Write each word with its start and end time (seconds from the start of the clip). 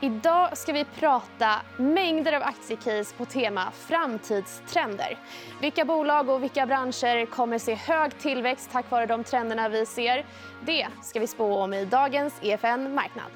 Idag 0.00 0.58
ska 0.58 0.72
vi 0.72 0.84
prata 0.84 1.62
mängder 1.76 2.32
av 2.32 2.42
aktiecase 2.42 3.14
på 3.16 3.24
tema 3.24 3.70
framtidstrender. 3.70 5.18
Vilka 5.60 5.84
bolag 5.84 6.28
och 6.28 6.42
vilka 6.42 6.66
branscher 6.66 7.26
kommer 7.26 7.58
se 7.58 7.74
hög 7.74 8.18
tillväxt 8.18 8.70
tack 8.72 8.90
vare 8.90 9.06
de 9.06 9.24
trenderna 9.24 9.68
vi 9.68 9.86
ser? 9.86 10.26
Det 10.66 10.86
ska 11.02 11.20
vi 11.20 11.26
spå 11.26 11.56
om 11.56 11.74
i 11.74 11.84
dagens 11.84 12.34
EFN 12.42 12.94
Marknad. 12.94 13.30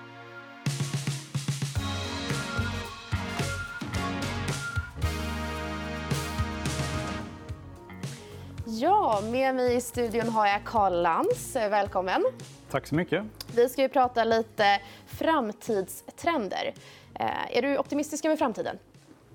Ja, 8.67 9.21
med 9.33 9.55
mig 9.55 9.77
i 9.77 9.81
studion 9.81 10.29
har 10.29 10.47
jag 10.47 10.65
Karl 10.65 11.03
Lantz. 11.03 11.57
Välkommen. 11.57 12.25
Tack 12.71 12.87
så 12.87 12.95
mycket. 12.95 13.25
Vi 13.55 13.69
ska 13.69 13.89
prata 13.89 14.25
lite 14.25 14.81
framtidstrender. 15.19 16.73
Eh, 17.15 17.57
är 17.57 17.63
du 17.63 17.79
optimistisk 17.79 18.25
över 18.25 18.37
framtiden? 18.37 18.79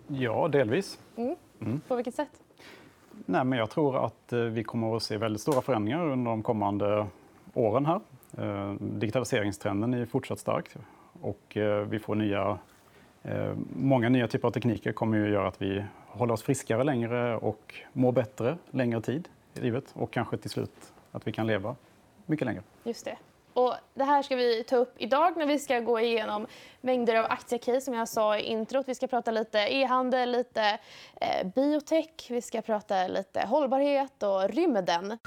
Ja, 0.07 0.47
delvis. 0.47 0.99
Mm. 1.15 1.35
Mm. 1.61 1.81
På 1.87 1.95
vilket 1.95 2.15
sätt? 2.15 2.29
Nej, 3.25 3.43
men 3.43 3.59
jag 3.59 3.69
tror 3.69 4.05
att 4.05 4.33
eh, 4.33 4.39
vi 4.39 4.63
kommer 4.63 4.95
att 4.95 5.03
se 5.03 5.17
väldigt 5.17 5.41
stora 5.41 5.61
förändringar 5.61 6.09
under 6.09 6.31
de 6.31 6.43
kommande 6.43 7.07
åren. 7.53 7.85
här. 7.85 7.99
Eh, 8.37 8.73
digitaliseringstrenden 8.79 9.93
är 9.93 10.05
fortsatt 10.05 10.39
stark. 10.39 10.69
Och 11.21 11.57
vi 11.87 11.99
får 11.99 12.15
nya, 12.15 12.57
många 13.75 14.09
nya 14.09 14.27
typer 14.27 14.47
av 14.47 14.51
tekniker 14.51 14.91
kommer 14.91 15.25
att 15.25 15.31
göra 15.31 15.47
att 15.47 15.61
vi 15.61 15.83
håller 16.07 16.33
oss 16.33 16.43
friskare 16.43 16.83
längre 16.83 17.37
och 17.37 17.75
mår 17.93 18.11
bättre 18.11 18.57
längre 18.71 19.01
tid 19.01 19.29
i 19.53 19.59
livet. 19.59 19.83
Och 19.93 20.11
kanske 20.11 20.37
till 20.37 20.49
slut 20.49 20.93
att 21.11 21.27
vi 21.27 21.31
kan 21.31 21.47
leva 21.47 21.75
mycket 22.25 22.45
längre. 22.45 22.61
Just 22.83 23.05
det. 23.05 23.17
Och 23.53 23.75
det 23.93 24.03
här 24.03 24.23
ska 24.23 24.35
vi 24.35 24.63
ta 24.63 24.75
upp 24.75 24.95
idag 24.97 25.37
när 25.37 25.45
vi 25.45 25.59
ska 25.59 25.79
gå 25.79 25.99
igenom 25.99 26.47
mängder 26.81 27.15
av 27.15 27.25
aktiecase 27.25 27.81
som 27.81 27.93
jag 27.93 28.07
sa 28.07 28.37
i 28.37 28.41
introt. 28.41 28.87
Vi 28.87 28.95
ska 28.95 29.07
prata 29.07 29.31
lite 29.31 29.59
e-handel, 29.59 30.31
lite 30.31 30.79
eh, 31.21 31.47
biotech, 31.55 32.27
vi 32.29 32.41
ska 32.41 32.61
prata 32.61 33.07
lite 33.07 33.45
hållbarhet 33.45 34.23
och 34.23 34.49
rymden. 34.49 35.17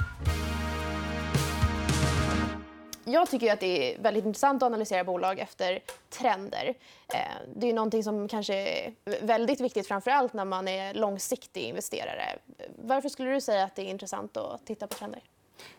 Jag 3.09 3.31
tycker 3.31 3.53
att 3.53 3.61
det 3.61 3.95
är 3.95 3.99
väldigt 3.99 4.25
intressant 4.25 4.63
att 4.63 4.67
analysera 4.67 5.05
bolag 5.05 5.39
efter 5.39 5.81
trender. 6.11 6.75
Eh, 7.15 7.19
det 7.57 7.71
är 7.71 7.75
någonting 7.75 8.05
som 8.05 8.29
kanske 8.29 8.55
är 8.55 8.95
väldigt 9.21 9.61
viktigt 9.61 9.89
framför 9.89 10.11
allt 10.11 10.33
när 10.33 10.45
man 10.45 10.69
är 10.69 10.95
långsiktig 10.95 11.63
investerare. 11.63 12.39
Varför 12.77 13.09
skulle 13.09 13.31
du 13.31 13.41
säga 13.41 13.65
att 13.65 13.75
det 13.75 13.83
är 13.83 13.91
intressant 13.91 14.37
att 14.37 14.67
titta 14.67 14.87
på 14.87 14.95
trender? 14.95 15.23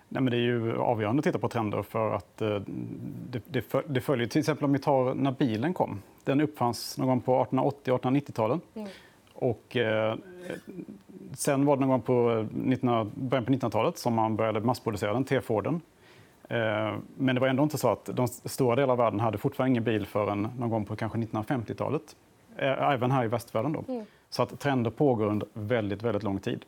Nej, 0.09 0.23
men 0.23 0.31
det 0.31 0.37
är 0.37 0.41
ju 0.41 0.77
avgörande 0.77 1.19
att 1.19 1.23
titta 1.23 1.39
på 1.39 1.49
trender 1.49 1.81
för 1.81 2.13
att 2.13 2.41
eh, 2.41 2.59
det, 3.29 3.41
det, 3.47 3.65
det, 3.87 4.01
följer 4.01 4.27
till 4.27 4.39
exempel 4.39 4.65
om 4.65 4.73
vi 4.73 4.79
tar 4.79 5.13
när 5.13 5.31
bilen 5.31 5.73
kom. 5.73 6.01
Den 6.23 6.41
uppfanns 6.41 6.97
någon 6.97 7.07
gång 7.07 7.21
på 7.21 7.45
1880-1890-talen. 7.45 8.61
Mm. 8.73 8.87
Och, 9.33 9.77
eh, 9.77 10.15
sen 11.33 11.65
var 11.65 11.75
det 11.75 11.79
någon 11.79 11.89
gång 11.89 12.01
på 12.01 12.47
19, 12.51 13.11
början 13.15 13.45
på 13.45 13.51
1900-talet 13.51 13.97
som 13.97 14.13
man 14.13 14.35
började 14.35 14.59
massproducera 14.59 15.13
den, 15.13 15.23
T-Forden. 15.23 15.81
Eh, 16.49 16.95
men 17.17 17.35
det 17.35 17.41
var 17.41 17.47
ändå 17.47 17.63
inte 17.63 17.77
så 17.77 17.89
att 17.89 18.09
de 18.13 18.27
stora 18.27 18.75
delar 18.75 18.91
av 18.91 18.97
världen 18.97 19.19
hade 19.19 19.37
fortfarande 19.37 19.69
ingen 19.71 19.83
bil 19.83 20.05
förrän 20.05 20.41
någon 20.57 20.69
gång 20.69 20.85
på 20.85 20.95
kanske 20.95 21.17
1950-talet. 21.17 22.15
Eh, 22.55 22.91
även 22.91 23.11
här 23.11 23.25
i 23.25 23.27
västvärlden. 23.27 23.73
Då. 23.73 23.93
Mm. 23.93 24.05
Så 24.29 24.43
att 24.43 24.59
trender 24.59 24.91
pågår 24.91 25.25
under 25.25 25.47
väldigt, 25.53 26.03
väldigt 26.03 26.23
lång 26.23 26.39
tid. 26.39 26.65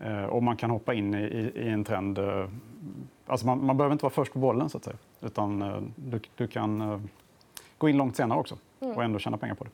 Eh, 0.00 0.24
och 0.24 0.42
man 0.42 0.56
kan 0.56 0.70
hoppa 0.70 0.94
in 0.94 1.14
i, 1.14 1.52
i 1.54 1.68
en 1.68 1.84
trend. 1.84 2.18
Eh, 2.18 2.48
alltså 3.26 3.46
man, 3.46 3.66
man, 3.66 3.76
behöver 3.76 3.92
inte 3.92 4.04
vara 4.04 4.12
först 4.12 4.32
på 4.32 4.38
bollen, 4.38 4.68
så 4.68 4.78
att 4.78 4.84
säga. 4.84 4.96
utan 5.20 5.62
eh, 5.62 5.82
du, 5.96 6.20
du 6.36 6.46
kan 6.46 7.08
gå 7.78 7.88
in 7.88 7.96
långt 7.96 8.16
senare 8.16 8.38
också 8.38 8.58
mm. 8.80 8.96
och 8.96 9.04
ändå 9.04 9.18
tjäna 9.18 9.36
pengar 9.36 9.54
på 9.54 9.64
det. 9.64 9.70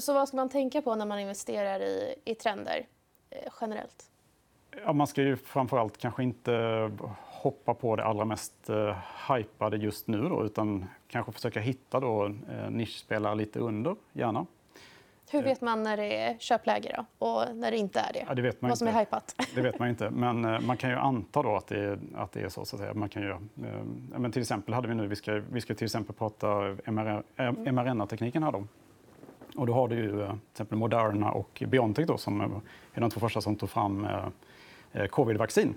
Så 0.00 0.14
vad 0.14 0.28
ska 0.28 0.36
man 0.36 0.48
tänka 0.48 0.82
på 0.82 0.94
när 0.94 1.06
man 1.06 1.20
investerar 1.20 1.80
i, 1.80 2.14
i 2.24 2.34
trender 2.34 2.86
generellt? 3.60 4.04
Ja, 4.84 4.92
man 4.92 5.06
ska 5.06 5.22
ju 5.22 5.36
framförallt 5.36 5.98
kanske 5.98 6.22
inte 6.22 6.90
hoppa 7.20 7.74
på 7.74 7.96
det 7.96 8.04
allra 8.04 8.24
mest 8.24 8.70
hypade 9.28 9.76
just 9.76 10.08
nu 10.08 10.28
då, 10.28 10.44
utan 10.44 10.84
kanske 11.08 11.32
försöka 11.32 11.60
hitta 11.60 12.00
då, 12.00 12.24
uh, 12.24 12.70
nischspelare 12.70 13.34
lite 13.34 13.58
under, 13.58 13.96
gärna. 14.12 14.46
Hur 15.32 15.42
vet 15.42 15.60
man 15.60 15.82
när 15.82 15.96
det 15.96 16.20
är 16.20 16.38
köpläge 16.38 16.94
då? 16.96 17.26
och 17.26 17.56
när 17.56 17.70
det 17.70 17.76
inte 17.76 18.00
är 18.00 18.12
det? 18.12 18.24
Ja, 18.28 18.34
det 18.34 18.42
vet 18.42 18.62
man 18.62 18.68
Vad 18.68 18.78
som 18.78 18.88
inte. 18.88 18.98
är 18.98 19.00
hypat? 19.00 19.46
Det 19.54 19.60
vet 19.60 19.78
man 19.78 19.88
inte. 19.88 20.10
Men 20.10 20.44
uh, 20.44 20.60
man 20.66 20.76
kan 20.76 20.90
ju 20.90 20.96
anta 20.96 21.42
då 21.42 21.56
att 21.56 21.66
det 21.66 21.78
är, 21.78 21.98
att 22.16 22.32
det 22.32 22.40
är 22.40 22.48
så. 22.48 22.64
så 22.64 22.76
att 22.76 22.80
säga. 22.80 22.94
Man 22.94 23.08
kan 23.08 23.22
ju, 23.22 23.28
uh, 23.28 23.38
men 24.16 24.32
till 24.32 24.42
exempel 24.42 24.74
hade 24.74 24.88
vi 24.88 24.94
nu, 24.94 25.06
vi 25.06 25.16
ska, 25.16 25.42
vi 25.52 25.60
ska 25.60 25.74
till 25.74 25.84
exempel 25.84 26.14
prata 26.14 26.76
mRNA-tekniken 27.72 28.42
här 28.42 28.52
då. 28.52 28.66
Och 29.56 29.66
då 29.66 29.72
har 29.72 29.88
du 29.88 29.96
ju 29.96 30.10
till 30.10 30.38
exempel 30.52 30.78
Moderna 30.78 31.32
och 31.32 31.62
Biontech 31.66 32.06
då, 32.06 32.16
som 32.16 32.40
är 32.94 33.00
de 33.00 33.10
två 33.10 33.20
första 33.20 33.40
som 33.40 33.56
tog 33.56 33.70
fram 33.70 34.06
covid-vaccin 35.10 35.74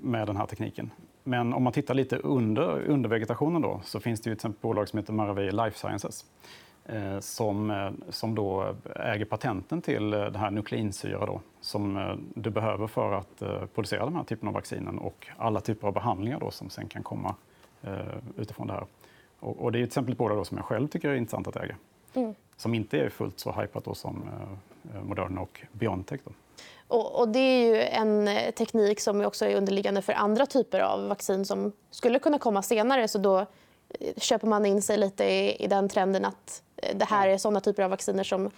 med 0.00 0.26
den 0.26 0.36
här 0.36 0.46
tekniken. 0.46 0.90
Men 1.24 1.52
om 1.52 1.62
man 1.62 1.72
tittar 1.72 1.94
lite 1.94 2.16
under, 2.16 2.80
under 2.80 3.08
vegetationen 3.08 3.62
då, 3.62 3.80
så 3.84 4.00
finns 4.00 4.20
det 4.20 4.30
ju 4.30 4.34
exempel 4.34 4.60
bolag 4.60 4.88
som 4.88 4.98
heter 4.98 5.12
Maravai 5.12 5.50
Life 5.50 5.78
Sciences 5.78 6.24
Eh, 6.71 6.71
som, 7.20 7.70
eh, 7.70 7.90
som 8.08 8.34
då 8.34 8.74
äger 8.96 9.24
patenten 9.24 9.82
till 9.82 10.14
eh, 10.14 10.24
det 10.24 10.38
här 10.38 10.50
nukleinsyra 10.50 11.26
då, 11.26 11.40
som 11.60 12.16
du 12.34 12.50
behöver 12.50 12.86
för 12.86 13.12
att 13.12 13.42
producera 13.74 14.04
den 14.04 14.16
här 14.16 14.24
typen 14.24 14.48
av 14.48 14.54
vaccinen 14.54 14.98
och 14.98 15.26
alla 15.36 15.60
typer 15.60 15.86
av 15.86 15.94
behandlingar 15.94 16.40
då, 16.40 16.50
som 16.50 16.70
sen 16.70 16.88
kan 16.88 17.02
komma 17.02 17.34
utifrån 18.36 18.66
det 18.66 18.72
här. 18.72 18.86
Och, 19.40 19.60
och 19.60 19.72
det 19.72 19.78
är 19.78 19.80
till 19.80 19.86
exempel 19.86 20.12
ett 20.12 20.18
bolag 20.18 20.46
som 20.46 20.56
jag 20.56 20.66
själv 20.66 20.88
tycker 20.88 21.08
är 21.08 21.14
intressant 21.14 21.48
att 21.48 21.56
äga. 21.56 21.76
Mm. 22.14 22.34
Som 22.56 22.74
inte 22.74 22.98
är 22.98 23.08
fullt 23.08 23.40
så 23.40 23.66
då 23.84 23.94
som 23.94 24.24
Moderna 25.02 25.40
och 25.40 25.60
Biontech. 25.72 26.20
Då. 26.24 26.30
Och, 26.88 27.20
och, 27.20 27.28
det 27.28 27.38
är 27.38 27.66
ju 27.66 27.82
en 27.82 28.30
teknik 28.52 29.00
som 29.00 29.20
också 29.20 29.44
är 29.44 29.56
underliggande 29.56 30.02
för 30.02 30.12
andra 30.12 30.46
typer 30.46 30.80
av 30.80 31.08
vaccin 31.08 31.44
som 31.44 31.72
skulle 31.90 32.18
kunna 32.18 32.38
komma 32.38 32.62
senare. 32.62 33.08
Så 33.08 33.18
då 33.18 33.46
köper 34.16 34.46
man 34.46 34.66
in 34.66 34.82
sig 34.82 34.98
lite 34.98 35.24
i, 35.24 35.64
i 35.64 35.66
den 35.66 35.88
trenden 35.88 36.24
att 36.24 36.62
det 36.94 37.04
här 37.04 37.28
är 37.28 37.38
såna 37.38 37.60
typer 37.60 37.82
av 37.82 37.90
vacciner 37.90 38.24
som 38.24 38.50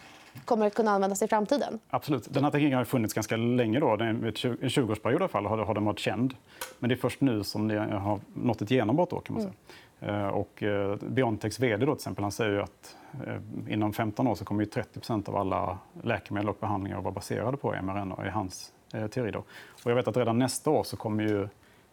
kommer 0.45 0.67
att 0.67 0.75
kunna 0.75 0.91
användas 0.91 1.23
i 1.23 1.29
framtiden. 1.29 1.79
Absolut. 1.91 2.35
Den 2.35 2.45
här 2.45 2.51
tekniken 2.51 2.79
har 2.79 2.85
funnits 2.85 3.15
ganska 3.15 3.37
länge. 3.37 3.81
Då. 3.81 3.91
En 3.91 4.25
20-årsperiod 4.25 5.13
i 5.13 5.17
alla 5.17 5.29
fall 5.29 5.47
har 5.47 5.75
den 5.75 5.85
varit 5.85 5.99
känd. 5.99 6.35
Men 6.79 6.89
det 6.89 6.95
är 6.95 6.97
först 6.97 7.21
nu 7.21 7.45
som 7.45 7.69
det 7.69 7.79
har 7.79 8.21
nått 8.35 8.63
ett 8.63 8.71
genombrott. 8.71 9.11
Då, 9.11 9.21
kan 9.21 9.35
man 9.35 9.43
säga. 9.43 9.55
Mm. 10.01 10.31
Och 10.31 10.63
eh, 10.63 10.97
Biontechs 10.97 11.61
vd 11.61 11.87
då, 11.87 11.95
till 11.95 12.01
exempel, 12.01 12.23
han 12.23 12.33
säger 12.33 12.59
att 12.59 12.97
eh, 13.27 13.73
inom 13.73 13.93
15 13.93 14.27
år 14.27 14.35
så 14.35 14.45
kommer 14.45 14.65
30 14.65 15.31
av 15.31 15.37
alla 15.37 15.79
läkemedel 16.03 16.49
och 16.49 16.57
behandlingar 16.61 16.99
att 16.99 17.05
vara 17.05 17.15
baserade 17.15 17.57
på 17.57 17.75
mRNA 17.83 18.27
i 18.27 18.31
hans 18.31 18.73
eh, 18.95 19.07
teori. 19.07 19.31
Då. 19.31 19.39
Och 19.85 19.91
jag 19.91 19.95
vet 19.95 20.09
att 20.09 20.17
redan 20.17 20.39
nästa 20.39 20.71
år 20.71 20.85
så 20.85 20.97
kommer 20.97 21.25
ju 21.25 21.49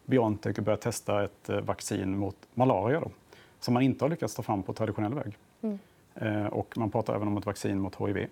Biontech 0.06 0.58
att 0.58 0.64
börja 0.64 0.76
testa 0.76 1.24
ett 1.24 1.48
vaccin 1.62 2.18
mot 2.18 2.36
malaria 2.54 3.00
då, 3.00 3.10
som 3.64 3.74
man 3.74 3.82
inte 3.82 4.04
har 4.04 4.10
lyckats 4.10 4.34
ta 4.34 4.42
fram 4.42 4.62
på 4.62 4.72
traditionell 4.72 5.14
väg. 5.14 5.36
Mm. 5.62 5.78
Eh, 6.14 6.46
och 6.46 6.78
man 6.78 6.90
pratar 6.90 7.14
även 7.14 7.28
om 7.28 7.36
ett 7.36 7.46
vaccin 7.46 7.80
mot 7.80 8.00
hiv. 8.00 8.28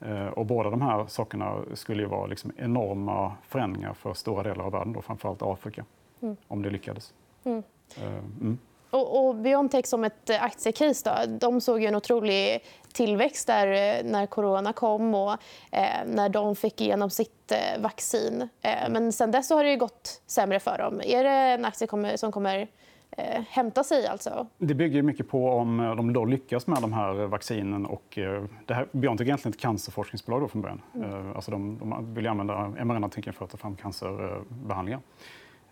Eh, 0.00 0.26
och 0.26 0.46
båda 0.46 0.70
de 0.70 0.82
här 0.82 1.06
sakerna 1.06 1.56
skulle 1.74 2.02
ju 2.02 2.08
vara 2.08 2.26
liksom 2.26 2.52
enorma 2.56 3.32
förändringar 3.48 3.94
för 3.94 4.14
stora 4.14 4.42
delar 4.42 4.64
av 4.64 4.72
världen, 4.72 4.92
då, 4.92 5.02
framförallt 5.02 5.42
Afrika, 5.42 5.84
mm. 6.22 6.36
om 6.48 6.62
det 6.62 6.70
lyckades. 6.70 7.14
Mm. 7.44 7.62
Eh, 7.96 8.18
mm. 8.40 8.58
Och, 8.90 9.26
och 9.26 9.34
Biontech 9.34 9.86
som 9.86 10.04
ett 10.04 10.30
aktiecase, 10.30 11.10
då, 11.10 11.36
de 11.38 11.60
såg 11.60 11.80
ju 11.80 11.86
en 11.86 11.94
otrolig 11.94 12.64
tillväxt 12.92 13.46
där 13.46 14.02
när 14.04 14.26
corona 14.26 14.72
kom 14.72 15.14
och 15.14 15.32
eh, 15.70 16.06
när 16.06 16.28
de 16.28 16.56
fick 16.56 16.80
igenom 16.80 17.10
sitt 17.10 17.52
eh, 17.52 17.82
vaccin. 17.82 18.48
Eh, 18.62 18.88
men 18.90 19.12
sen 19.12 19.30
dess 19.30 19.50
har 19.50 19.64
det 19.64 19.76
gått 19.76 20.22
sämre 20.26 20.60
för 20.60 20.78
dem. 20.78 21.00
Är 21.04 21.24
det 21.24 21.30
en 21.30 21.64
aktie 21.64 22.18
som 22.18 22.32
kommer 22.32 22.68
eh, 23.16 23.42
hämta 23.48 23.84
sig. 23.84 24.06
Alltså. 24.06 24.46
Det 24.58 24.74
bygger 24.74 25.02
mycket 25.02 25.28
på 25.28 25.50
om 25.50 25.80
eh, 25.80 25.96
de 25.96 26.12
då 26.12 26.24
lyckas 26.24 26.66
med 26.66 26.82
de 26.82 26.92
här 26.92 27.12
vaccinen. 27.12 27.86
Och, 27.86 28.18
eh, 28.18 28.44
det 28.66 28.74
här, 28.74 28.86
Biontech 28.92 29.24
är 29.24 29.28
egentligen 29.28 29.52
ett 29.52 29.60
cancerforskningsbolag 29.60 30.40
då 30.40 30.48
från 30.48 30.62
början. 30.62 30.80
Mm. 30.94 31.10
Eh, 31.10 31.36
alltså 31.36 31.50
de, 31.50 31.78
de 31.78 32.14
vill 32.14 32.26
använda 32.26 32.68
mRNA-tekniken 32.68 33.32
för 33.32 33.44
att 33.44 33.50
ta 33.50 33.56
fram 33.56 33.76
cancerbehandlingar. 33.76 35.00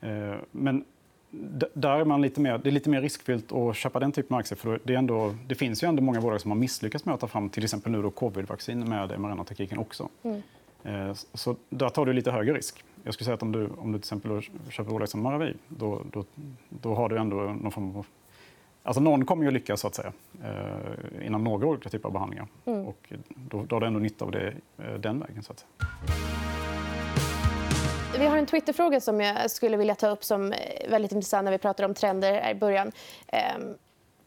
Eh, 0.01 0.35
men 0.51 0.85
där 1.75 2.01
är 2.01 2.05
man 2.05 2.23
lite 2.23 2.41
mer, 2.41 2.59
det 2.59 2.71
är 2.71 2.73
lite 2.73 2.91
mer 2.91 3.01
riskfyllt 3.01 3.53
att 3.53 3.77
köpa 3.77 4.01
den 4.01 4.13
typen 4.13 4.35
av 4.35 4.41
aktier. 4.41 4.59
För 4.59 4.81
det, 4.85 4.95
är 4.95 4.99
ändå, 4.99 5.35
det 5.47 5.55
finns 5.55 5.83
ju 5.83 5.89
ändå 5.89 6.03
många 6.03 6.21
bolag 6.21 6.41
som 6.41 6.51
har 6.51 6.59
misslyckats 6.59 7.05
med 7.05 7.15
att 7.15 7.21
ta 7.21 7.27
fram 7.27 7.49
till 7.49 7.65
exempel 7.65 7.93
nu 7.93 8.03
då 8.03 8.11
covid-vaccin 8.11 8.89
med 8.89 9.21
mRNA-tekniken 9.21 9.79
också. 9.79 10.09
Mm. 10.23 10.43
Eh, 10.85 11.15
så 11.35 11.57
där 11.71 11.89
tar 11.89 12.07
du 12.07 12.13
lite 12.13 12.31
högre 12.31 12.55
risk. 12.55 12.85
Jag 13.05 13.15
skulle 13.15 13.25
säga 13.25 13.35
att 13.35 13.43
om 13.43 13.53
du, 13.53 13.69
om 13.79 13.93
du 13.93 13.99
till 13.99 14.05
exempel 14.05 14.43
köper 14.71 14.91
bolag 14.91 15.09
som 15.09 15.23
Maravi, 15.23 15.55
då, 15.69 16.03
då, 16.13 16.25
då 16.69 16.95
har 16.95 17.09
du 17.09 17.19
ändå 17.19 17.37
någon 17.37 17.73
form 17.73 17.97
av... 17.97 18.07
Alltså 18.83 19.01
någon 19.01 19.25
kommer 19.25 19.43
ju 19.43 19.49
att 19.49 19.55
lyckas 19.55 19.81
så 19.81 19.87
att 19.87 19.95
säga, 19.95 20.13
eh, 20.45 21.27
inom 21.27 21.45
några 21.45 21.67
olika 21.67 21.89
typer 21.89 22.09
av 22.09 22.13
behandlingar. 22.13 22.47
Mm. 22.65 22.87
Och 22.87 23.13
då, 23.29 23.65
då 23.65 23.77
har 23.77 23.81
du 23.81 23.87
ändå 23.87 24.01
nytta 24.01 24.25
av 24.25 24.31
det 24.31 24.55
eh, 24.79 24.95
den 24.95 25.21
vägen. 25.21 25.43
Så 25.43 25.53
att 25.53 25.59
säga. 25.59 25.89
Vi 28.19 28.27
har 28.27 28.37
en 28.37 28.47
Twitterfråga 28.47 29.01
som 29.01 29.21
jag 29.21 29.51
skulle 29.51 29.77
vilja 29.77 29.95
ta 29.95 30.09
upp 30.09 30.25
som 30.25 30.53
är 30.53 30.91
väldigt 30.91 31.13
intressant 31.13 31.45
när 31.45 31.53
vi 31.53 31.59
pratar 31.59 31.85
om 31.85 31.95
trender 31.95 32.51
i 32.51 32.55
början. 32.55 32.93
Ehm, 33.27 33.75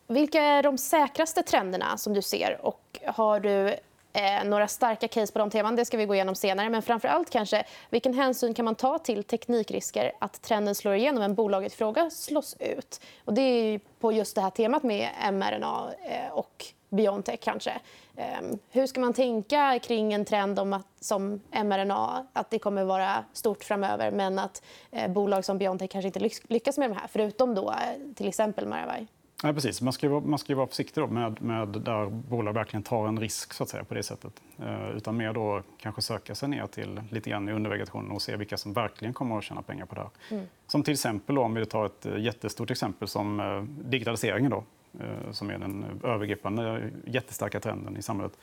vilka 0.07 0.41
är 0.41 0.63
de 0.63 0.77
säkraste 0.77 1.43
trenderna 1.43 1.97
som 1.97 2.13
du 2.13 2.21
ser? 2.21 2.57
Och 2.61 2.99
har 3.05 3.39
du 3.39 3.75
eh, 4.15 4.43
några 4.43 4.67
starka 4.67 5.07
case 5.07 5.33
på 5.33 5.39
de 5.39 5.49
teman? 5.49 5.75
Det 5.75 5.85
ska 5.85 5.97
vi 5.97 6.05
gå 6.05 6.15
igenom 6.15 6.35
senare. 6.35 6.69
Men 6.69 6.81
framför 6.81 7.07
allt 7.07 7.29
kanske, 7.29 7.63
vilken 7.89 8.13
hänsyn 8.13 8.53
kan 8.53 8.65
man 8.65 8.75
ta 8.75 8.97
till 8.97 9.23
teknikrisker 9.23 10.11
att 10.19 10.41
trenden 10.41 10.75
slår 10.75 10.95
igenom 10.95 11.23
en 11.23 11.35
bolaget 11.35 11.73
i 11.73 11.75
fråga 11.75 12.09
slås 12.09 12.55
ut? 12.59 13.01
Och 13.25 13.33
det 13.33 13.41
är 13.41 13.79
på 13.99 14.11
just 14.11 14.35
det 14.35 14.41
här 14.41 14.49
temat 14.49 14.83
med 14.83 15.09
mRNA 15.31 15.89
eh, 16.03 16.31
och 16.31 16.65
Biontech 16.89 17.39
kanske. 17.39 17.73
Ehm, 18.15 18.59
hur 18.71 18.87
ska 18.87 18.99
man 18.99 19.13
tänka 19.13 19.79
kring 19.83 20.13
en 20.13 20.25
trend 20.25 20.59
om 20.59 20.73
att, 20.73 20.87
som 20.99 21.41
mRNA, 21.63 22.27
att 22.33 22.49
det 22.49 22.59
kommer 22.59 22.83
vara 22.83 23.25
stort 23.33 23.63
framöver 23.63 24.11
men 24.11 24.39
att 24.39 24.63
eh, 24.91 25.11
bolag 25.11 25.45
som 25.45 25.57
Biontech 25.57 25.91
kanske 25.91 26.07
inte 26.07 26.29
lyckas 26.47 26.77
med 26.77 26.89
det 26.89 26.93
här, 26.93 27.07
förutom 27.07 27.55
då 27.55 27.69
eh, 27.69 28.13
till 28.15 28.27
exempel 28.27 28.67
Maravai? 28.67 29.07
Ja, 29.43 29.53
precis. 29.53 29.81
Man 29.81 29.93
ska, 29.93 30.09
man 30.09 30.39
ska 30.39 30.55
vara 30.55 30.67
försiktig 30.67 31.03
då 31.03 31.07
med, 31.07 31.41
med 31.41 31.67
där 31.67 32.05
bolag 32.05 32.53
verkligen 32.53 32.83
tar 32.83 33.07
en 33.07 33.19
risk 33.19 33.53
så 33.53 33.63
att 33.63 33.69
säga, 33.69 33.83
på 33.83 33.93
det 33.93 34.03
sättet. 34.03 34.41
Eh, 34.59 34.89
utan 34.89 35.17
mer 35.17 35.33
då 35.33 35.61
kanske 35.77 36.01
söka 36.01 36.35
sig 36.35 36.49
ner 36.49 36.67
till 36.67 37.01
lite 37.11 37.29
grann 37.29 37.49
i 37.49 37.51
undervegetationen 37.51 38.11
och 38.11 38.21
se 38.21 38.35
vilka 38.35 38.57
som 38.57 38.73
verkligen 38.73 39.13
kommer 39.13 39.37
att 39.37 39.43
tjäna 39.43 39.61
pengar 39.61 39.85
på 39.85 39.95
det 39.95 40.01
här. 40.01 40.09
Mm. 40.31 40.45
Som 40.67 40.83
till 40.83 40.93
exempel, 40.93 41.35
då, 41.35 41.41
om 41.41 41.53
vi 41.53 41.65
tar 41.65 41.85
ett 41.85 42.05
jättestort 42.17 42.71
exempel 42.71 43.07
som 43.07 43.39
eh, 43.39 43.63
digitaliseringen. 43.89 44.51
Då, 44.51 44.63
eh, 44.99 45.31
som 45.31 45.49
är 45.49 45.57
den 45.57 46.01
övergripande 46.03 46.91
jättestarka 47.05 47.59
trenden 47.59 47.97
i 47.97 48.01
samhället. 48.01 48.37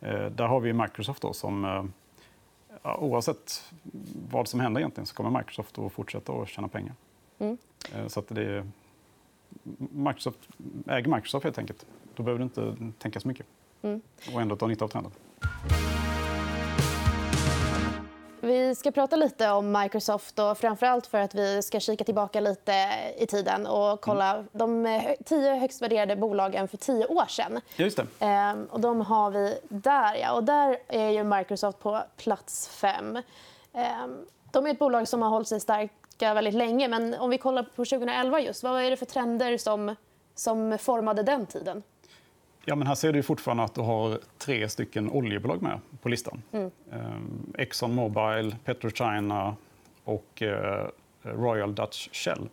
Eh, 0.00 0.26
där 0.26 0.46
har 0.46 0.60
vi 0.60 0.72
Microsoft 0.72 1.22
då, 1.22 1.32
som 1.32 1.64
eh, 1.64 1.84
ja, 2.82 2.96
oavsett 2.96 3.72
vad 4.30 4.48
som 4.48 4.60
händer 4.60 4.80
egentligen 4.80 5.06
så 5.06 5.14
kommer 5.14 5.38
Microsoft 5.38 5.78
att 5.78 5.92
fortsätta 5.92 6.32
att 6.32 6.48
tjäna 6.48 6.68
pengar. 6.68 6.94
Mm. 7.38 7.58
Eh, 7.94 8.06
så 8.06 8.20
att 8.20 8.28
det 8.28 8.42
är 8.42 8.66
Microsoft, 9.90 10.38
äger 10.86 11.14
Microsoft 11.14 11.44
helt 11.44 11.58
enkelt. 11.58 11.86
Då 12.14 12.22
behöver 12.22 12.38
du 12.38 12.44
inte 12.44 12.92
tänka 12.98 13.20
så 13.20 13.28
mycket. 13.28 13.46
Mm. 13.82 14.00
Och 14.34 14.40
ändå 14.40 14.56
ta 14.56 14.66
nytta 14.66 14.84
av 14.84 14.88
trenden. 14.88 15.12
Vi 18.40 18.74
ska 18.74 18.90
prata 18.90 19.16
lite 19.16 19.50
om 19.50 19.72
Microsoft 19.72 20.38
och 20.38 20.58
framförallt 20.58 21.06
för 21.06 21.18
att 21.18 21.34
vi 21.34 21.62
ska 21.62 21.80
kika 21.80 22.04
tillbaka 22.04 22.40
lite 22.40 22.72
i 23.18 23.26
tiden 23.26 23.66
och 23.66 24.00
kolla 24.00 24.34
mm. 24.34 24.46
de 24.52 25.00
tio 25.24 25.54
högst 25.54 25.82
värderade 25.82 26.16
bolagen 26.16 26.68
för 26.68 26.76
tio 26.76 27.06
år 27.06 27.26
sedan. 27.26 27.60
Just 27.76 27.96
det. 27.96 28.06
Ehm, 28.18 28.64
och 28.64 28.80
de 28.80 29.00
har 29.00 29.30
vi 29.30 29.58
där. 29.68 30.14
Ja. 30.14 30.32
Och 30.32 30.44
där 30.44 30.78
är 30.88 31.10
ju 31.10 31.24
Microsoft 31.24 31.78
på 31.78 32.02
plats 32.16 32.68
fem. 32.68 33.18
Ehm, 33.72 34.16
de 34.50 34.66
är 34.66 34.70
ett 34.70 34.78
bolag 34.78 35.08
som 35.08 35.22
har 35.22 35.30
hållit 35.30 35.48
sig 35.48 35.60
starkt 35.60 35.94
ganska 36.18 36.34
väldigt 36.34 36.54
länge. 36.54 36.88
Men 36.88 37.14
om 37.14 37.30
vi 37.30 37.38
kollar 37.38 37.62
på 37.62 37.84
2011, 37.84 38.40
just, 38.40 38.62
vad 38.62 38.82
är 38.82 38.90
det 38.90 38.96
för 38.96 39.06
trender 39.06 39.58
som, 39.58 39.94
som 40.34 40.78
formade 40.78 41.22
den 41.22 41.46
tiden? 41.46 41.82
Ja, 42.64 42.74
men 42.74 42.86
här 42.86 42.94
ser 42.94 43.12
du 43.12 43.22
fortfarande 43.22 43.62
att 43.62 43.74
du 43.74 43.80
har 43.80 44.20
tre 44.38 44.68
stycken 44.68 45.10
oljebolag 45.10 45.62
med 45.62 45.80
på 46.02 46.08
listan. 46.08 46.42
Mm. 46.52 46.70
Um, 46.92 47.52
Exxon 47.58 47.94
Mobil, 47.94 48.56
PetroChina 48.64 49.56
och 50.04 50.42
uh, 50.42 50.88
Royal 51.22 51.74
Dutch 51.74 52.08
Shell. 52.12 52.48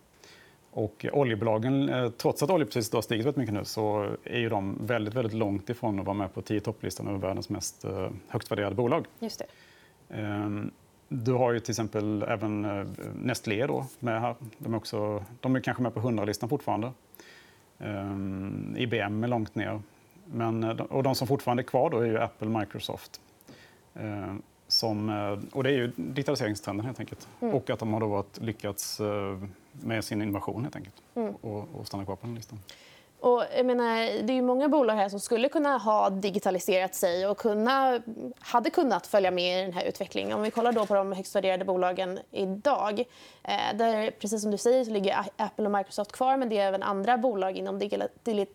Och 0.70 1.06
oljebolagen, 1.12 1.88
eh, 1.88 2.10
trots 2.10 2.42
att 2.42 2.50
oljepriset 2.50 2.94
har 2.94 3.02
stigit 3.02 3.26
väldigt 3.26 3.36
mycket 3.36 3.54
nu 3.54 3.64
så 3.64 4.16
är 4.24 4.38
ju 4.38 4.48
de 4.48 4.86
väldigt, 4.86 5.14
väldigt 5.14 5.32
långt 5.32 5.70
ifrån 5.70 6.00
att 6.00 6.06
vara 6.06 6.16
med 6.16 6.34
på 6.34 6.42
tio 6.42 6.60
topplistan 6.60 7.08
över 7.08 7.18
världens 7.18 7.48
mest 7.48 7.84
högst 8.28 8.50
värderade 8.50 8.74
bolag. 8.74 9.06
Just 9.20 9.38
det. 9.38 9.46
Du 11.08 11.32
har 11.32 11.52
ju 11.52 11.60
till 11.60 11.72
exempel 11.72 12.22
även 12.22 12.64
eh, 12.64 12.86
Nestlé 13.14 13.66
då 13.66 13.86
med 13.98 14.20
här. 14.20 14.34
De 14.58 14.74
är, 14.74 14.76
också, 14.76 15.24
de 15.40 15.56
är 15.56 15.60
kanske 15.60 15.82
med 15.82 15.94
på 15.94 16.00
100-listan 16.00 16.48
fortfarande. 16.48 16.92
Um, 17.78 18.74
IBM 18.78 19.24
är 19.24 19.28
långt 19.28 19.54
ner. 19.54 19.80
Men, 20.24 20.64
eh, 20.64 20.70
och 20.70 21.02
de 21.02 21.14
som 21.14 21.26
fortfarande 21.26 21.62
är 21.62 21.64
kvar 21.64 21.90
då 21.90 21.98
är 21.98 22.06
ju 22.06 22.18
Apple 22.18 22.48
Microsoft. 22.48 23.20
Uh, 24.00 24.34
som, 24.68 25.08
och 25.52 25.62
det 25.62 25.70
är 25.70 25.74
ju 25.74 25.92
digitaliseringstrenden 25.96 26.86
helt 26.86 27.00
enkelt. 27.00 27.28
Mm. 27.40 27.54
Och 27.54 27.70
att 27.70 27.78
de 27.78 27.92
har 27.92 28.00
då 28.00 28.06
varit, 28.06 28.38
lyckats 28.40 29.00
med 29.72 30.04
sin 30.04 30.22
innovation 30.22 30.62
helt 30.62 30.76
enkelt. 30.76 31.02
Mm. 31.14 31.34
Och, 31.34 31.68
och 31.74 31.86
stanna 31.86 32.04
kvar 32.04 32.16
på 32.16 32.26
den 32.26 32.34
listan. 32.34 32.58
Och 33.20 33.44
jag 33.56 33.66
menar, 33.66 34.22
det 34.22 34.32
är 34.32 34.42
många 34.42 34.68
bolag 34.68 34.94
här 34.94 35.08
som 35.08 35.20
skulle 35.20 35.48
kunna 35.48 35.78
ha 35.78 36.10
digitaliserat 36.10 36.94
sig 36.94 37.26
och 37.26 37.38
kunna, 37.38 38.00
hade 38.38 38.70
kunnat 38.70 39.06
följa 39.06 39.30
med 39.30 39.58
i 39.58 39.62
den 39.62 39.72
här 39.72 39.84
utvecklingen. 39.84 40.32
Om 40.32 40.42
vi 40.42 40.50
kollar 40.50 40.72
då 40.72 40.86
på 40.86 40.94
de 40.94 41.12
högst 41.12 41.36
värderade 41.36 41.64
bolagen 41.64 42.18
idag. 42.30 43.00
Eh, 43.42 43.76
där, 43.76 44.10
precis 44.10 44.42
som 44.42 44.50
du 44.50 44.58
säger 44.58 44.84
så 44.84 44.90
ligger 44.90 45.16
Apple 45.36 45.66
och 45.66 45.72
Microsoft 45.72 46.12
kvar 46.12 46.36
men 46.36 46.48
det 46.48 46.58
är 46.58 46.68
även 46.68 46.82
andra 46.82 47.18
bolag 47.18 47.56
inom 47.56 47.78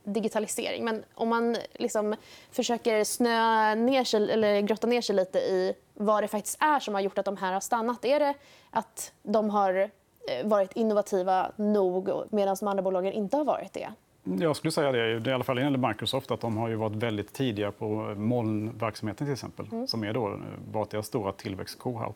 digitalisering. 0.03 0.85
Men 0.85 1.03
om 1.13 1.29
man 1.29 1.57
liksom 1.73 2.15
försöker 2.51 3.03
snöa 3.03 3.75
ner 3.75 4.03
sig, 4.03 4.31
eller 4.31 4.61
grotta 4.61 4.87
ner 4.87 5.01
sig 5.01 5.15
lite 5.15 5.39
i 5.39 5.73
vad 5.93 6.23
det 6.23 6.27
faktiskt 6.27 6.57
är 6.61 6.79
som 6.79 6.93
har 6.93 7.01
gjort 7.01 7.17
att 7.17 7.25
de 7.25 7.37
här 7.37 7.53
har 7.53 7.59
stannat. 7.59 8.05
Är 8.05 8.19
det 8.19 8.33
att 8.69 9.13
de 9.23 9.49
har 9.49 9.79
eh, 10.27 10.47
varit 10.47 10.73
innovativa 10.73 11.51
nog 11.55 12.09
medan 12.29 12.55
de 12.59 12.67
andra 12.67 12.83
bolagen 12.83 13.13
inte 13.13 13.37
har 13.37 13.45
varit 13.45 13.73
det? 13.73 13.89
Jag 14.23 14.55
skulle 14.55 14.71
säga 14.71 14.91
det, 14.91 15.29
i 15.29 15.33
alla 15.33 15.43
fall 15.43 15.55
när 15.55 15.61
det 15.61 15.71
gäller 15.71 15.87
Microsoft, 15.87 16.31
att 16.31 16.41
de 16.41 16.57
har 16.57 16.69
ju 16.69 16.75
varit 16.75 16.95
väldigt 16.95 17.33
tidiga 17.33 17.71
på 17.71 18.15
molnverksamheten 18.17 19.27
till 19.27 19.33
exempel, 19.33 19.67
mm. 19.71 19.87
som 19.87 20.03
är 20.03 20.13
då 20.13 20.39
varit 20.71 20.89
deras 20.89 21.07
stora 21.07 21.31
tillväxtko 21.31 21.97
här. 21.97 22.13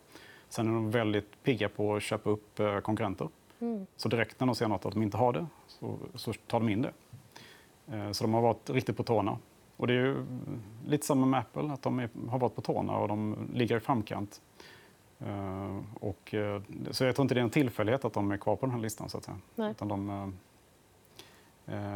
Sen 0.48 0.68
är 0.68 0.72
de 0.72 0.90
väldigt 0.90 1.42
pigga 1.42 1.68
på 1.68 1.96
att 1.96 2.02
köpa 2.02 2.30
upp 2.30 2.60
eh, 2.60 2.78
konkurrenter. 2.78 3.28
Mm. 3.58 3.86
Så 3.96 4.08
direkt 4.08 4.40
när 4.40 4.46
de 4.46 4.54
ser 4.54 4.68
något 4.68 4.86
att 4.86 4.92
de 4.92 5.02
inte 5.02 5.16
har 5.16 5.32
det, 5.32 5.46
så, 5.66 5.98
så 6.14 6.32
tar 6.32 6.60
de 6.60 6.68
in 6.68 6.82
det. 6.82 6.92
Eh, 7.96 8.10
så 8.12 8.24
de 8.24 8.34
har 8.34 8.42
varit 8.42 8.70
riktigt 8.70 8.96
på 8.96 9.02
tårna. 9.02 9.38
Och 9.76 9.86
det 9.86 9.92
är 9.92 9.96
ju 9.96 10.26
lite 10.86 11.06
samma 11.06 11.26
med 11.26 11.40
Apple, 11.40 11.72
att 11.72 11.82
de 11.82 11.98
är, 11.98 12.08
har 12.28 12.38
varit 12.38 12.54
på 12.54 12.60
tårna 12.60 12.96
och 12.98 13.08
de 13.08 13.36
ligger 13.54 13.76
i 13.76 13.80
framkant. 13.80 14.40
Och, 16.00 16.34
så 16.90 17.04
jag 17.04 17.14
tror 17.14 17.24
inte 17.24 17.34
det 17.34 17.40
är 17.40 17.44
en 17.44 17.50
tillfällighet 17.50 18.04
att 18.04 18.12
de 18.12 18.30
är 18.30 18.36
kvar 18.36 18.56
på 18.56 18.66
den 18.66 18.74
här 18.74 18.82
listan. 18.82 19.08
Så 19.08 19.18
att 19.18 19.24
säga. 19.24 19.70
Utan 19.70 19.88
de, 19.88 20.10
Eh, 20.10 20.28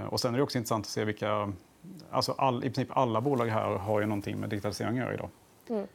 och 0.09 0.21
sen 0.21 0.35
är 0.35 0.39
det 0.39 0.43
också 0.43 0.59
intressant 0.59 0.87
att 0.87 0.91
se 0.91 1.05
vilka... 1.05 1.53
Alltså 2.11 2.33
all, 2.33 2.59
I 2.65 2.71
princip 2.71 2.97
alla 2.97 3.21
bolag 3.21 3.47
här 3.47 3.79
har 3.79 4.01
ju 4.01 4.07
någonting 4.07 4.41
med 4.41 4.51
digitalisering 4.51 4.99
att 4.99 5.05
göra 5.05 5.15
idag. 5.15 5.29
Mm. 5.69 5.87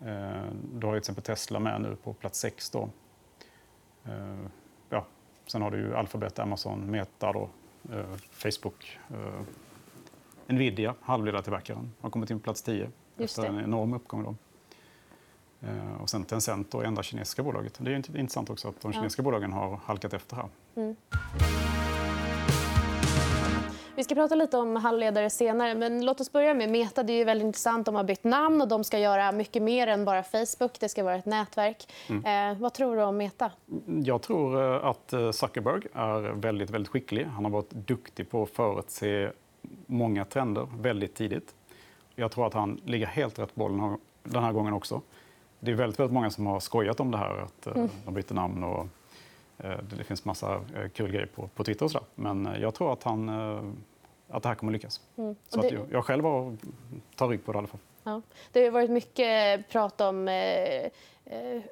Eh, 0.00 0.52
du 0.74 0.86
har 0.86 0.94
ju 0.94 1.00
till 1.00 1.10
exempel 1.10 1.24
Tesla 1.24 1.58
med 1.58 1.80
nu 1.80 1.96
på 1.96 2.12
plats 2.12 2.38
6. 2.40 2.70
Då. 2.70 2.88
Eh, 4.04 4.36
ja. 4.88 5.06
Sen 5.46 5.62
har 5.62 5.70
du 5.70 5.78
ju 5.78 5.96
Alphabet, 5.96 6.38
Amazon, 6.38 6.90
Meta, 6.90 7.32
då, 7.32 7.48
Facebook. 8.30 8.98
Nvidia, 10.46 10.94
halvledartillverkaren, 11.00 11.92
har 12.00 12.10
kommit 12.10 12.30
in 12.30 12.38
på 12.38 12.44
plats 12.44 12.62
10 12.62 12.90
Just 13.16 13.38
efter 13.38 13.52
en 13.52 13.60
enorm 13.64 13.94
uppgång. 13.94 14.22
Då. 14.22 14.34
Och 16.00 16.10
sen 16.10 16.24
Tencent, 16.24 16.70
det 16.70 16.86
enda 16.86 17.02
kinesiska 17.02 17.42
bolaget. 17.42 17.78
Det 17.80 17.92
är 17.92 17.96
intressant 17.96 18.50
också 18.50 18.68
att 18.68 18.80
de 18.80 18.92
kinesiska 18.92 19.20
ja. 19.20 19.24
bolagen 19.24 19.52
har 19.52 19.76
halkat 19.84 20.12
efter 20.12 20.36
här. 20.36 20.48
Mm. 20.74 20.96
Vi 23.96 24.04
ska 24.04 24.14
prata 24.14 24.34
lite 24.34 24.56
om 24.56 24.76
halvledare 24.76 25.30
senare, 25.30 25.74
men 25.74 26.04
låt 26.04 26.20
oss 26.20 26.32
börja 26.32 26.54
med 26.54 26.70
Meta. 26.70 27.02
Det 27.02 27.12
är 27.12 27.24
väldigt 27.24 27.46
intressant. 27.46 27.86
De 27.86 27.94
har 27.94 28.04
bytt 28.04 28.24
namn 28.24 28.62
och 28.62 28.68
de 28.68 28.84
ska 28.84 28.98
göra 28.98 29.32
mycket 29.32 29.62
mer 29.62 29.86
än 29.86 30.04
bara 30.04 30.22
Facebook. 30.22 30.80
Det 30.80 30.88
ska 30.88 31.04
vara 31.04 31.14
ett 31.14 31.26
nätverk. 31.26 31.92
Mm. 32.08 32.52
Eh, 32.52 32.60
vad 32.60 32.74
tror 32.74 32.96
du 32.96 33.02
om 33.02 33.16
Meta? 33.16 33.50
Jag 34.04 34.22
tror 34.22 34.62
eh, 34.62 34.84
att 34.84 35.12
eh, 35.12 35.30
Zuckerberg 35.30 35.82
är 35.92 36.20
väldigt, 36.20 36.70
väldigt 36.70 36.92
skicklig. 36.92 37.24
Han 37.24 37.44
har 37.44 37.52
varit 37.52 37.70
duktig 37.70 38.30
på 38.30 38.42
att 38.42 38.50
förutse 38.50 39.30
många 39.86 40.24
trender 40.24 40.68
väldigt 40.78 41.14
tidigt. 41.14 41.54
Jag 42.14 42.30
tror 42.30 42.46
att 42.46 42.54
han 42.54 42.80
ligger 42.84 43.06
helt 43.06 43.38
rätt 43.38 43.54
boll 43.54 43.96
den 44.22 44.42
här 44.42 44.52
gången 44.52 44.72
också. 44.72 45.00
Det 45.60 45.70
är 45.70 45.74
väldigt, 45.74 46.00
väldigt 46.00 46.14
många 46.14 46.30
som 46.30 46.46
har 46.46 46.60
skojat 46.60 47.00
om 47.00 47.10
det 47.10 47.18
här, 47.18 47.38
att 47.38 47.66
mm. 47.66 47.88
de 48.04 48.14
byter 48.14 48.34
namn 48.34 48.64
och 48.64 48.86
det 49.96 50.04
finns 50.04 50.24
massa 50.24 50.60
kul 50.94 51.10
grejer 51.10 51.26
på, 51.26 51.48
på 51.48 51.64
Twitter 51.64 51.84
och 51.84 51.90
så 51.90 52.00
Men 52.14 52.48
jag 52.60 52.74
tror 52.74 52.92
att 52.92 53.02
han 53.02 53.28
att 54.28 54.42
det 54.42 54.48
här 54.48 54.56
kommer 54.56 54.72
att 54.72 54.74
lyckas. 54.74 55.00
Mm. 55.16 55.36
Så 55.48 55.60
det... 55.60 55.66
att 55.66 55.90
jag 55.90 56.04
själv 56.04 56.24
har, 56.24 56.56
tar 57.16 57.28
rygg 57.28 57.44
på 57.44 57.52
det 57.52 57.56
i 57.56 57.58
alla 57.58 57.68
fall. 57.68 57.80
Ja. 58.02 58.22
Det 58.52 58.64
har 58.64 58.70
varit 58.70 58.90
mycket 58.90 59.68
prat 59.68 60.00
om 60.00 60.28
eh, 60.28 60.84
eh, 61.24 61.62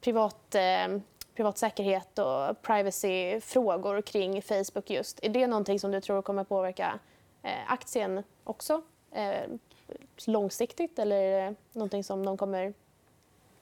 privat, 0.00 0.54
eh, 0.54 0.98
privat 1.34 1.58
säkerhet 1.58 2.18
och 2.18 2.62
privacyfrågor 2.62 4.00
kring 4.00 4.42
Facebook. 4.42 4.90
just. 4.90 5.20
Är 5.22 5.28
det 5.28 5.46
någonting 5.46 5.80
som 5.80 5.90
du 5.90 6.00
tror 6.00 6.22
kommer 6.22 6.44
påverka 6.44 6.98
eh, 7.42 7.50
aktien 7.72 8.22
också? 8.44 8.82
Eh, 9.10 9.50
långsiktigt 10.26 10.98
eller 10.98 11.16
är 11.16 11.50
det 11.50 11.54
någonting 11.72 12.04
som 12.04 12.24
de 12.24 12.36
kommer... 12.36 12.74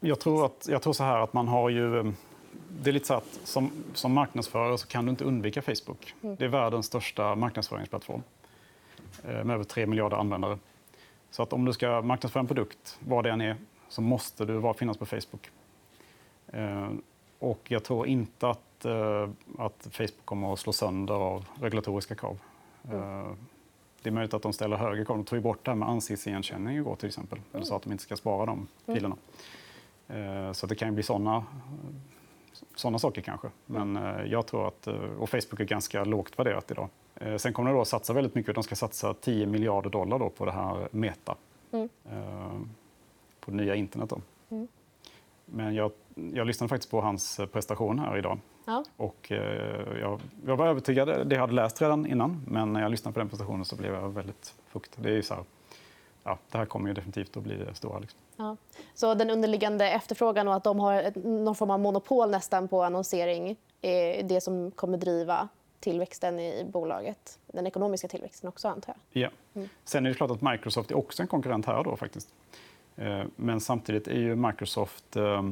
Jag 0.00 0.20
tror, 0.20 0.46
att, 0.46 0.66
jag 0.68 0.82
tror 0.82 0.92
så 0.92 1.04
här 1.04 1.18
att 1.18 1.32
man 1.32 1.48
har 1.48 1.70
ju 1.70 1.98
eh, 1.98 2.04
det 2.82 2.90
är 2.90 2.92
lite 2.92 3.06
så 3.06 3.14
att 3.14 3.40
som, 3.44 3.70
som 3.94 4.12
marknadsförare 4.12 4.78
så 4.78 4.86
kan 4.86 5.04
du 5.04 5.10
inte 5.10 5.24
undvika 5.24 5.62
Facebook. 5.62 6.14
Mm. 6.22 6.36
Det 6.36 6.44
är 6.44 6.48
världens 6.48 6.86
största 6.86 7.34
marknadsföringsplattform 7.34 8.22
eh, 9.24 9.44
med 9.44 9.54
över 9.54 9.64
3 9.64 9.86
miljarder 9.86 10.16
användare. 10.16 10.58
Så 11.30 11.42
att 11.42 11.52
om 11.52 11.64
du 11.64 11.72
ska 11.72 12.02
marknadsföra 12.02 12.40
en 12.40 12.46
produkt, 12.46 12.98
vad 13.00 13.24
det 13.24 13.30
än 13.30 13.40
är, 13.40 13.56
så 13.88 14.02
måste 14.02 14.44
du 14.44 14.58
vara, 14.58 14.74
finnas 14.74 14.96
på 14.96 15.06
Facebook. 15.06 15.50
Eh, 16.46 16.88
och 17.38 17.60
jag 17.68 17.84
tror 17.84 18.06
inte 18.06 18.48
att, 18.48 18.84
eh, 18.84 19.28
att 19.58 19.88
Facebook 19.90 20.24
kommer 20.24 20.52
att 20.52 20.58
slå 20.58 20.72
sönder 20.72 21.14
av 21.14 21.46
regulatoriska 21.60 22.14
krav. 22.14 22.38
Mm. 22.90 23.36
Det 24.02 24.10
är 24.10 24.12
möjligt 24.12 24.34
att 24.34 24.42
de 24.42 24.52
ställer 24.52 24.76
högre 24.76 25.04
krav. 25.04 25.16
De 25.16 25.24
tog 25.24 25.42
bort 25.42 25.64
det 25.64 25.70
här 25.70 25.76
med 25.76 25.88
ansiktsigenkänning 25.88 26.76
igår 26.76 26.96
till 26.96 27.08
exempel. 27.08 27.38
Eller 27.38 27.58
mm. 27.58 27.66
sa 27.66 27.76
att 27.76 27.82
de 27.82 27.92
inte 27.92 28.04
ska 28.04 28.16
spara 28.16 28.46
de 28.46 28.66
mm. 28.86 28.96
filerna. 28.96 29.16
Mm. 30.08 30.54
Så 30.54 30.66
det 30.66 30.74
kan 30.74 30.88
ju 30.88 30.94
bli 30.94 31.02
såna, 31.02 31.44
såna 32.74 32.98
saker 32.98 33.22
kanske. 33.22 33.48
Men 33.66 33.98
jag 34.26 34.46
tror 34.46 34.68
att, 34.68 34.86
och 35.18 35.30
Facebook 35.30 35.60
är 35.60 35.64
ganska 35.64 36.04
lågt 36.04 36.38
värderat 36.38 36.70
idag. 36.70 36.88
Sen 37.36 37.52
kommer 37.52 37.70
de 37.70 37.78
då 37.78 37.84
satsa 37.84 38.12
väldigt 38.12 38.34
mycket. 38.34 38.54
De 38.54 38.64
ska 38.64 38.74
satsa 38.74 39.14
10 39.14 39.46
miljarder 39.46 39.90
dollar 39.90 40.18
då 40.18 40.30
på 40.30 40.44
det 40.44 40.52
här 40.52 40.88
Meta. 40.90 41.36
Mm. 41.72 41.88
På 43.40 43.50
det 43.50 43.56
nya 43.56 43.74
internet. 43.74 44.10
Då. 44.10 44.20
Mm. 44.50 44.68
Men 45.44 45.74
jag, 45.74 45.92
jag 46.14 46.46
lyssnade 46.46 46.68
faktiskt 46.68 46.90
på 46.90 47.00
hans 47.00 47.40
prestation 47.52 47.98
här 47.98 48.18
idag. 48.18 48.38
Ja. 48.64 48.84
Och, 48.96 49.32
eh, 49.32 49.98
jag, 50.00 50.20
jag, 50.46 50.56
var 50.56 50.66
övertygad, 50.66 51.28
det 51.28 51.34
jag 51.34 51.40
hade 51.40 51.52
läst 51.52 51.82
redan 51.82 52.06
innan, 52.06 52.44
men 52.48 52.72
när 52.72 52.82
jag 52.82 52.90
lyssnade 52.90 53.12
på 53.12 53.20
den 53.20 53.28
presentationen 53.28 53.64
så 53.64 53.76
blev 53.76 53.94
jag 53.94 54.08
väldigt 54.08 54.54
fukt. 54.68 54.90
Det 54.96 55.10
är 55.10 55.22
så 55.22 55.34
här, 55.34 55.44
ja, 56.24 56.38
det 56.50 56.58
här 56.58 56.66
kommer 56.66 56.88
ju 56.88 56.94
definitivt 56.94 57.36
att 57.36 57.42
bli 57.42 57.56
det 57.56 57.74
stora. 57.74 57.98
Liksom. 57.98 58.18
Ja. 58.36 58.56
Så 58.94 59.14
den 59.14 59.30
underliggande 59.30 59.90
efterfrågan 59.90 60.48
och 60.48 60.54
att 60.54 60.64
de 60.64 60.80
har 60.80 61.12
någon 61.28 61.54
form 61.54 61.70
av 61.70 61.80
monopol 61.80 62.30
nästan 62.30 62.68
på 62.68 62.82
annonsering 62.82 63.56
är 63.82 64.22
det 64.22 64.40
som 64.40 64.70
kommer 64.70 64.98
driva 64.98 65.48
tillväxten 65.80 66.40
i 66.40 66.64
bolaget? 66.72 67.38
Den 67.46 67.66
ekonomiska 67.66 68.08
tillväxten 68.08 68.48
också, 68.48 68.68
antar 68.68 68.94
jag? 69.12 69.22
Ja. 69.22 69.30
Mm. 69.54 69.68
Sen 69.84 70.06
är 70.06 70.10
det 70.10 70.16
klart 70.16 70.30
att 70.30 70.42
Microsoft 70.42 70.90
är 70.90 70.96
också 70.96 71.22
en 71.22 71.28
konkurrent 71.28 71.66
här. 71.66 71.84
Då, 71.84 71.96
faktiskt. 71.96 72.28
Eh, 72.96 73.22
men 73.36 73.60
samtidigt 73.60 74.08
är 74.08 74.18
ju 74.18 74.36
Microsoft 74.36 75.16
eh, 75.16 75.42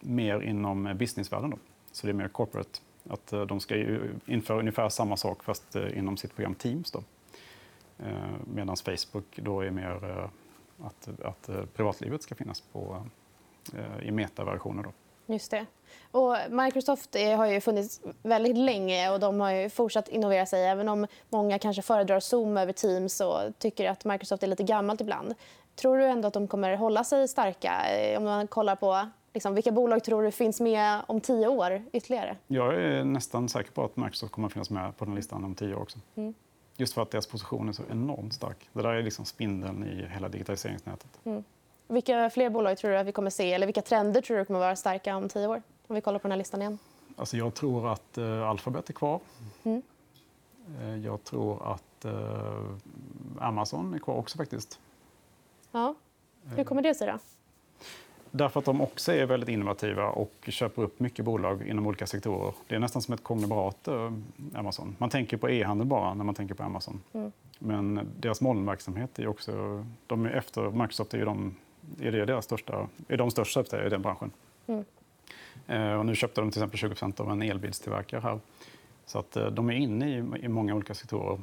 mer 0.00 0.40
inom 0.40 0.96
businessvärlden. 0.96 1.50
Då. 1.50 1.58
Så 1.92 2.06
det 2.06 2.10
är 2.10 2.14
mer 2.14 2.28
corporate. 2.28 2.80
Att 3.10 3.32
eh, 3.32 3.42
de 3.42 3.60
ska 3.60 3.76
införa 4.26 4.58
ungefär 4.58 4.88
samma 4.88 5.16
sak 5.16 5.44
fast 5.44 5.76
inom 5.76 6.16
sitt 6.16 6.34
program 6.36 6.54
Teams. 6.54 6.90
Då. 6.90 7.02
Medan 8.44 8.76
Facebook 8.76 9.24
då 9.36 9.60
är 9.60 9.70
mer 9.70 10.30
att, 10.82 11.08
att 11.24 11.50
privatlivet 11.74 12.22
ska 12.22 12.34
finnas 12.34 12.60
på, 12.60 13.06
i 14.02 14.10
metaversioner. 14.10 14.82
Då. 14.82 14.92
Just 15.32 15.50
det. 15.50 15.66
Och 16.10 16.36
Microsoft 16.50 17.16
har 17.36 17.46
ju 17.46 17.60
funnits 17.60 18.00
väldigt 18.22 18.56
länge 18.56 19.10
och 19.10 19.20
de 19.20 19.40
har 19.40 19.52
ju 19.52 19.70
fortsatt 19.70 20.08
innovera 20.08 20.46
sig. 20.46 20.66
Även 20.66 20.88
om 20.88 21.06
många 21.28 21.58
kanske 21.58 21.82
föredrar 21.82 22.20
Zoom 22.20 22.56
över 22.56 22.72
Teams 22.72 23.20
och 23.20 23.58
tycker 23.58 23.90
att 23.90 24.04
Microsoft 24.04 24.42
är 24.42 24.46
lite 24.46 24.62
gammalt 24.62 25.00
ibland. 25.00 25.34
Tror 25.74 25.98
du 25.98 26.04
ändå 26.04 26.28
att 26.28 26.34
de 26.34 26.48
kommer 26.48 26.76
hålla 26.76 27.04
sig 27.04 27.28
starka? 27.28 27.72
Eh, 27.90 28.18
om 28.18 28.24
man 28.24 28.46
kollar 28.46 28.76
på 28.76 29.08
liksom, 29.34 29.54
vilka 29.54 29.72
bolag 29.72 30.04
tror 30.04 30.22
du 30.22 30.30
finns 30.30 30.60
med 30.60 31.00
om 31.06 31.20
tio 31.20 31.48
år 31.48 31.82
ytterligare? 31.92 32.36
Jag 32.46 32.74
är 32.74 33.04
nästan 33.04 33.48
säker 33.48 33.70
på 33.70 33.84
att 33.84 33.96
Microsoft 33.96 34.32
kommer 34.32 34.46
att 34.46 34.52
finnas 34.52 34.70
med 34.70 34.96
på 34.96 35.04
den 35.04 35.14
listan 35.14 35.44
om 35.44 35.54
tio 35.54 35.74
år 35.74 35.82
också. 35.82 35.98
Mm. 36.14 36.34
Just 36.80 36.94
för 36.94 37.02
att 37.02 37.10
deras 37.10 37.26
position 37.26 37.68
är 37.68 37.72
så 37.72 37.82
enormt 37.90 38.34
stark. 38.34 38.68
Det 38.72 38.82
där 38.82 38.88
är 38.88 39.02
liksom 39.02 39.24
spindeln 39.24 39.84
i 39.84 40.06
hela 40.06 40.28
digitaliseringsnätet. 40.28 41.20
Mm. 41.24 41.44
Vilka 41.88 42.30
fler 42.30 42.50
bolag 42.50 42.78
tror 42.78 42.90
du 42.90 42.98
att 42.98 43.06
vi 43.06 43.12
kommer 43.12 43.30
se? 43.30 43.52
Eller 43.52 43.66
vilka 43.66 43.82
trender 43.82 44.20
tror 44.20 44.38
du 44.38 44.44
kommer 44.44 44.60
vara 44.60 44.76
starka 44.76 45.16
om 45.16 45.28
tio 45.28 45.46
år? 45.46 45.62
Om 45.86 45.94
vi 45.94 46.00
kollar 46.00 46.18
på 46.18 46.22
den 46.22 46.32
här 46.32 46.38
listan 46.38 46.62
igen. 46.62 46.78
Alltså 47.16 47.36
jag 47.36 47.54
tror 47.54 47.92
att 47.92 48.18
uh, 48.18 48.48
Alphabet 48.48 48.88
är 48.88 48.92
kvar. 48.92 49.20
Mm. 49.62 49.82
Uh, 50.82 50.98
jag 51.06 51.24
tror 51.24 51.72
att 51.72 52.04
uh, 52.04 52.76
Amazon 53.38 53.94
är 53.94 53.98
kvar 53.98 54.14
också 54.14 54.38
faktiskt. 54.38 54.80
Ja. 55.72 55.94
Hur 56.44 56.64
kommer 56.64 56.82
det 56.82 56.94
sig 56.94 57.06
då? 57.06 57.18
Därför 58.38 58.60
att 58.60 58.64
de 58.64 58.80
också 58.80 59.12
är 59.12 59.26
väldigt 59.26 59.48
innovativa 59.48 60.08
och 60.08 60.32
köper 60.48 60.82
upp 60.82 61.00
mycket 61.00 61.24
bolag 61.24 61.68
inom 61.68 61.86
olika 61.86 62.06
sektorer. 62.06 62.54
Det 62.66 62.74
är 62.74 62.78
nästan 62.78 63.02
som 63.02 63.14
ett 63.14 63.22
konglomerat, 63.22 63.88
eh, 63.88 64.12
Amazon. 64.54 64.96
Man 64.98 65.10
tänker 65.10 65.36
på 65.36 65.50
e-handel 65.50 65.86
bara 65.86 66.14
när 66.14 66.24
man 66.24 66.34
tänker 66.34 66.54
på 66.54 66.62
Amazon. 66.62 67.00
Mm. 67.12 67.32
Men 67.58 68.08
deras 68.20 68.40
molnverksamhet 68.40 69.18
är 69.18 69.26
också... 69.26 69.84
De 70.06 70.26
är 70.26 70.30
efter 70.30 70.70
Microsoft 70.70 71.14
är, 71.14 71.24
de, 71.24 71.54
är 72.00 72.12
det 72.12 72.24
deras 72.24 72.44
största, 72.44 72.88
är 73.08 73.16
de 73.16 73.30
största 73.30 73.86
i 73.86 73.88
den 73.88 74.02
branschen. 74.02 74.30
Mm. 74.66 74.84
Eh, 75.66 75.98
och 75.98 76.06
nu 76.06 76.14
köpte 76.14 76.40
de 76.40 76.50
till 76.50 76.62
exempel 76.62 76.78
20 76.78 77.22
av 77.22 77.30
en 77.30 77.42
elbilstillverkare 77.42 78.20
här. 78.20 78.40
Så 79.06 79.18
att 79.18 79.36
eh, 79.36 79.46
de 79.46 79.70
är 79.70 79.74
inne 79.74 80.10
i, 80.10 80.44
i 80.44 80.48
många 80.48 80.74
olika 80.74 80.94
sektorer. 80.94 81.40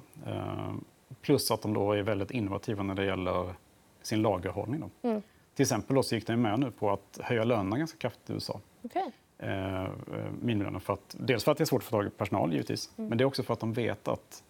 Plus 1.21 1.51
att 1.51 1.61
de 1.61 1.73
då 1.73 1.91
är 1.91 2.01
väldigt 2.01 2.31
innovativa 2.31 2.83
när 2.83 2.95
det 2.95 3.05
gäller 3.05 3.53
sin 4.01 4.21
lagerhållning. 4.21 4.91
Mm. 5.01 5.21
Till 5.55 5.63
exempel 5.63 6.03
så 6.03 6.15
gick 6.15 6.27
de 6.27 6.35
med 6.35 6.59
nu 6.59 6.71
på 6.71 6.91
att 6.91 7.19
höja 7.23 7.43
lönerna 7.43 7.77
ganska 7.77 7.97
kraftigt 7.97 8.29
i 8.29 8.33
USA. 8.33 8.59
Okay. 8.81 9.03
Eh, 9.37 9.83
eh 9.83 9.89
minimilöner. 10.41 10.79
För 10.79 10.93
att, 10.93 11.15
dels 11.19 11.43
för 11.43 11.51
att 11.51 11.57
det 11.57 11.63
är 11.63 11.65
svårt 11.65 11.81
att 11.81 11.85
få 11.85 11.91
tag 11.91 12.05
i 12.05 12.09
personal, 12.09 12.51
givetvis. 12.51 12.89
Mm. 12.97 13.09
Men 13.09 13.17
det 13.17 13.23
är 13.23 13.25
också 13.25 13.43
för 13.43 13.53
att 13.53 13.59
de 13.59 13.73
vet 13.73 14.07
att 14.07 14.43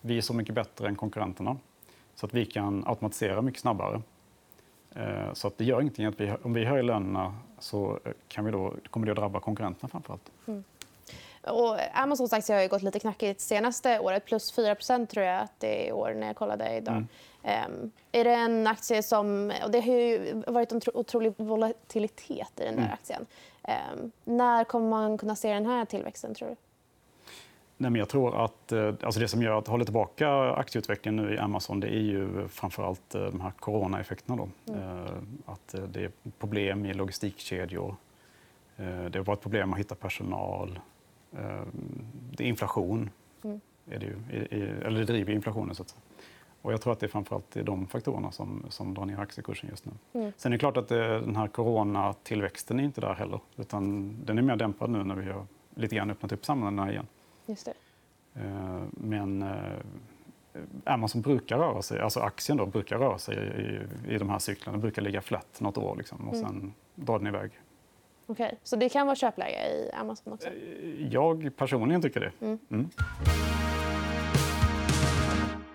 vi 0.00 0.16
är 0.16 0.22
så 0.22 0.34
mycket 0.34 0.54
bättre 0.54 0.88
än 0.88 0.96
konkurrenterna. 0.96 1.56
Så 2.14 2.26
att 2.26 2.34
vi 2.34 2.46
kan 2.46 2.84
automatisera 2.86 3.42
mycket 3.42 3.60
snabbare. 3.60 4.02
Eh, 4.94 5.32
så 5.32 5.48
att 5.48 5.58
det 5.58 5.64
gör 5.64 5.80
ingenting 5.80 6.06
att 6.06 6.20
vi, 6.20 6.34
om 6.42 6.52
vi 6.52 6.64
höjer 6.64 6.82
lönerna 6.82 7.34
så 7.58 7.98
kan 8.28 8.44
vi 8.44 8.50
då, 8.50 8.74
kommer 8.90 9.06
det 9.06 9.12
att 9.12 9.18
drabba 9.18 9.40
konkurrenterna 9.40 9.88
framför 9.88 10.12
allt. 10.12 10.32
Mm. 10.46 10.64
Och 11.50 11.76
Amazons 11.92 12.32
aktie 12.32 12.56
har 12.56 12.68
gått 12.68 12.82
lite 12.82 12.98
knackigt 12.98 13.40
senaste 13.40 14.00
året. 14.00 14.24
Plus 14.24 14.58
4% 14.58 15.06
tror 15.06 15.24
jag 15.24 15.40
att 15.40 15.52
det 15.58 15.84
är 15.84 15.88
i 15.88 15.92
år 15.92 16.14
när 16.16 16.26
jag 16.26 16.36
kollade 16.36 16.76
idag. 16.76 17.04
Mm. 17.42 17.72
Um, 17.72 17.90
är 18.12 18.24
det 18.24 18.34
en 18.34 18.66
aktie 18.66 19.02
som... 19.02 19.52
Och 19.64 19.70
det 19.70 19.80
har 19.80 20.52
varit 20.52 20.72
en 20.72 20.80
otrolig 20.94 21.32
volatilitet 21.36 22.60
i 22.60 22.64
den 22.64 22.76
där 22.76 22.82
mm. 22.82 22.92
aktien. 22.92 23.26
Um, 23.62 24.12
när 24.24 24.64
kommer 24.64 24.88
man 24.88 25.18
kunna 25.18 25.36
se 25.36 25.54
den 25.54 25.66
här 25.66 25.84
tillväxten, 25.84 26.34
tror 26.34 26.48
du? 26.48 26.56
Nej, 27.80 27.90
men 27.90 27.98
jag 27.98 28.08
tror 28.08 28.44
att 28.44 28.72
eh, 28.72 28.94
alltså 29.02 29.20
det 29.20 29.28
som 29.28 29.42
gör 29.42 29.58
att 29.58 29.68
håller 29.68 29.84
tillbaka 29.84 30.30
aktieutvecklingen 30.52 31.24
nu 31.24 31.34
i 31.34 31.38
Amazon 31.38 31.80
det 31.80 31.88
är 31.88 32.00
ju 32.00 32.48
framför 32.48 32.82
allt 32.82 33.14
eh, 33.14 33.22
de 33.22 33.40
här 33.40 33.50
coronaeffekterna. 33.50 34.36
Då. 34.36 34.72
Mm. 34.72 35.04
Eh, 35.04 35.12
att 35.46 35.74
det 35.88 36.04
är 36.04 36.10
problem 36.38 36.86
i 36.86 36.94
logistikkedjor. 36.94 37.96
Det 39.10 39.18
har 39.18 39.24
varit 39.24 39.40
problem 39.40 39.72
att 39.72 39.78
hitta 39.78 39.94
personal. 39.94 40.78
Det 42.30 42.44
är 42.44 42.48
inflation. 42.48 43.10
Mm. 43.44 43.60
Är 43.90 43.98
det 43.98 44.06
ju, 44.06 44.16
eller 44.84 44.98
det 44.98 45.04
driver 45.04 45.32
inflationen. 45.32 45.74
Så 45.74 45.82
att 45.82 45.88
säga. 45.88 46.00
Och 46.62 46.72
jag 46.72 46.80
tror 46.80 46.92
att 46.92 47.00
det 47.00 47.06
är 47.06 47.08
framförallt 47.08 47.56
är 47.56 47.62
de 47.62 47.86
faktorerna 47.86 48.32
som, 48.32 48.66
som 48.68 48.94
drar 48.94 49.04
ner 49.04 49.20
aktiekursen 49.20 49.70
just 49.70 49.84
nu. 49.84 49.92
Mm. 50.12 50.32
Sen 50.36 50.52
är 50.52 50.56
det 50.56 50.60
klart 50.60 50.76
att 50.76 50.88
det, 50.88 51.20
den 51.20 51.36
här 51.36 51.48
coronatillväxten 51.48 52.80
är 52.80 52.84
inte 52.84 53.00
där 53.00 53.14
heller. 53.14 53.40
Utan 53.56 54.14
den 54.24 54.38
är 54.38 54.42
mer 54.42 54.56
dämpad 54.56 54.90
nu 54.90 55.04
när 55.04 55.14
vi 55.14 55.30
har 55.30 55.46
lite 55.74 55.96
grann 55.96 56.10
öppnat 56.10 56.32
upp 56.32 56.44
samhällena 56.44 56.90
igen. 56.90 57.06
Just 57.46 57.64
det. 57.64 57.74
Eh, 58.40 58.82
men 58.90 59.42
eh, 59.42 59.78
Amazon 60.84 61.22
brukar 61.22 61.58
röra 61.58 61.82
sig, 61.82 62.00
alltså 62.00 62.20
aktien 62.20 62.58
då, 62.58 62.66
brukar 62.66 62.98
röra 62.98 63.18
sig 63.18 63.36
i, 63.36 64.14
i 64.14 64.18
de 64.18 64.30
här 64.30 64.38
cyklerna. 64.38 64.78
Brukar 64.78 65.02
ligga 65.02 65.22
flätt 65.22 65.60
något 65.60 65.78
år 65.78 65.96
liksom, 65.96 66.28
och 66.28 66.34
mm. 66.34 66.48
sen 66.48 66.74
drar 66.94 67.18
den 67.18 67.26
iväg. 67.26 67.50
Okay. 68.30 68.50
så 68.62 68.76
det 68.76 68.88
kan 68.88 69.06
vara 69.06 69.16
köpläge 69.16 69.66
i 69.66 69.90
Amazon 69.92 70.32
också? 70.32 70.48
Eh, 70.48 71.12
jag 71.12 71.56
personligen 71.56 72.02
tycker 72.02 72.20
det. 72.20 72.32
Mm. 72.40 72.58
Mm. 72.70 72.90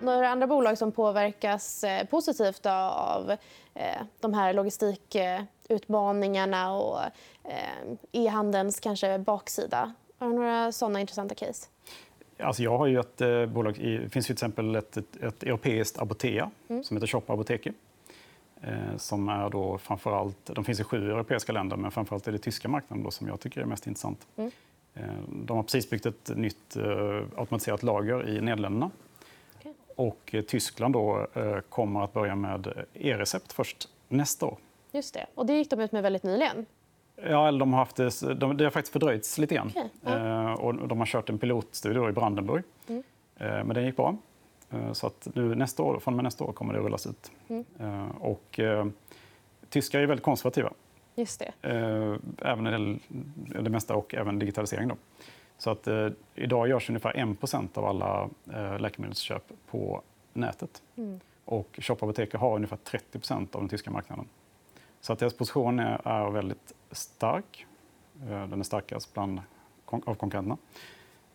Några 0.04 0.30
andra 0.30 0.48
bolag 0.48 0.78
som 0.78 0.92
påverkas 0.92 1.84
eh, 1.84 2.06
positivt 2.06 2.66
av 2.66 3.32
eh, 3.74 4.02
de 4.20 4.34
här 4.34 4.54
logistikutmaningarna 4.54 6.74
och 6.74 7.00
eh, 7.44 7.84
e-handelns 8.12 8.80
kanske 8.80 9.20
baksida. 9.20 9.94
Har 10.18 10.30
du 10.30 10.36
några 10.36 10.72
såna 10.72 11.02
intressanta 11.02 11.36
case? 11.36 11.68
Alltså 12.40 12.64
jag 12.64 12.78
har 12.78 12.88
ju 12.88 13.00
ett 13.00 13.22
bolag, 13.50 13.78
det 13.82 14.10
finns 14.10 14.26
till 14.26 14.34
exempel 14.34 14.76
ett, 14.76 14.98
ett, 14.98 15.24
ett 15.24 15.44
europeiskt 15.44 16.00
Apotea 16.00 16.52
mm. 16.68 16.84
som 16.84 16.98
heter 16.98 17.08
Shop 17.08 17.24
Apoteke. 17.28 17.74
Som 18.98 19.30
är 19.30 19.50
då 19.50 19.78
framförallt, 19.78 20.46
de 20.46 20.66
finns 20.66 20.80
i 20.80 20.84
sju 20.84 21.12
europeiska 21.12 21.52
länder, 21.52 21.78
men 21.78 21.92
framförallt 21.92 22.28
är 22.28 22.32
det 22.32 22.38
tyska 22.38 22.68
marknaden 22.68 23.04
då, 23.04 23.12
som 23.12 23.28
jag 23.28 23.40
tycker 23.40 23.62
är 23.62 23.66
mest 23.66 23.88
intressant. 23.88 24.28
Mm. 24.36 24.52
De 25.46 25.58
har 25.58 25.64
precis 25.64 25.90
byggt 25.90 26.06
ett 26.06 26.32
nytt 26.36 26.78
automatiserat 27.36 27.84
lager 27.84 28.30
i 28.30 28.42
Nederländerna 28.42 28.92
och 29.96 30.36
Tyskland 30.48 30.94
då, 30.94 31.28
eh, 31.34 31.60
kommer 31.60 32.04
att 32.04 32.14
börja 32.14 32.36
med 32.36 32.86
e-recept 32.94 33.54
först 33.54 33.90
nästa 34.08 34.46
år. 34.46 34.58
Just 34.92 35.14
det. 35.14 35.26
Och 35.36 35.46
det 35.46 35.54
gick 35.54 35.70
de 35.70 35.80
ut 35.80 35.92
med 35.92 36.04
väldigt 36.04 36.24
nyligen. 36.24 36.66
Ja, 37.16 37.52
de 37.52 37.74
har 37.74 37.80
haft 37.80 37.96
det, 37.96 38.36
de, 38.36 38.58
det 38.58 38.64
har 38.64 38.72
faktiskt 38.72 38.94
fördröjts 38.94 39.38
lite 39.38 39.56
grann. 39.56 39.72
Okay. 40.02 40.18
Eh, 40.18 40.54
och 40.54 40.88
de 40.88 41.00
har 41.00 41.06
kört 41.06 41.30
en 41.30 41.40
pilotstudie 41.40 42.10
i 42.10 42.12
Brandenburg. 42.12 42.64
Mm. 42.88 43.04
Eh, 43.38 43.48
men 43.48 43.68
den 43.68 43.86
gick 43.86 43.96
bra. 43.96 44.18
Så 44.94 45.08
att 45.08 45.28
nu, 45.34 45.56
nästa 45.56 45.84
år, 45.84 46.00
från 46.00 46.14
och 46.14 46.16
med 46.16 46.24
nästa 46.24 46.44
år 46.44 46.54
kommer 46.54 46.74
det 46.74 46.80
att 46.80 46.86
rullas 46.86 47.08
ut. 47.08 47.32
Mm. 47.48 48.12
Och, 48.12 48.60
eh, 48.60 48.88
tyskar 49.70 50.00
är 50.00 50.06
väldigt 50.06 50.26
konservativa. 50.26 50.74
Just 51.16 51.40
det. 51.40 51.70
även 52.42 52.64
det, 52.64 53.62
det 53.62 53.70
mesta 53.70 53.96
och 53.96 54.16
även 54.16 54.40
digitalisering. 54.40 54.88
Då. 54.88 54.96
Så 55.58 55.70
att, 55.70 55.88
eh, 55.88 56.10
idag 56.36 56.68
görs 56.68 56.90
ungefär 56.90 57.14
1% 57.18 57.78
av 57.78 57.86
alla 57.86 58.30
eh, 58.54 58.80
läkemedelsköp 58.80 59.52
på 59.68 60.02
nätet. 60.34 60.82
Mm. 60.96 61.20
Och 61.46 61.80
Shop 61.82 61.94
Apotek 61.94 62.34
har 62.34 62.56
ungefär 62.56 62.78
30% 62.78 63.56
av 63.56 63.62
den 63.62 63.70
tyska 63.70 63.92
marknaden. 63.92 64.26
Så 65.02 65.14
att 65.14 65.20
deras 65.20 65.34
position 65.34 65.80
är, 65.80 66.08
är 66.08 66.30
väldigt 66.30 66.74
stark. 66.92 67.66
Eh, 68.22 68.48
den 68.48 68.60
är 68.60 68.64
starkast 68.64 69.14
bland, 69.14 69.42
av 69.86 70.16
konkurrenterna. 70.16 70.58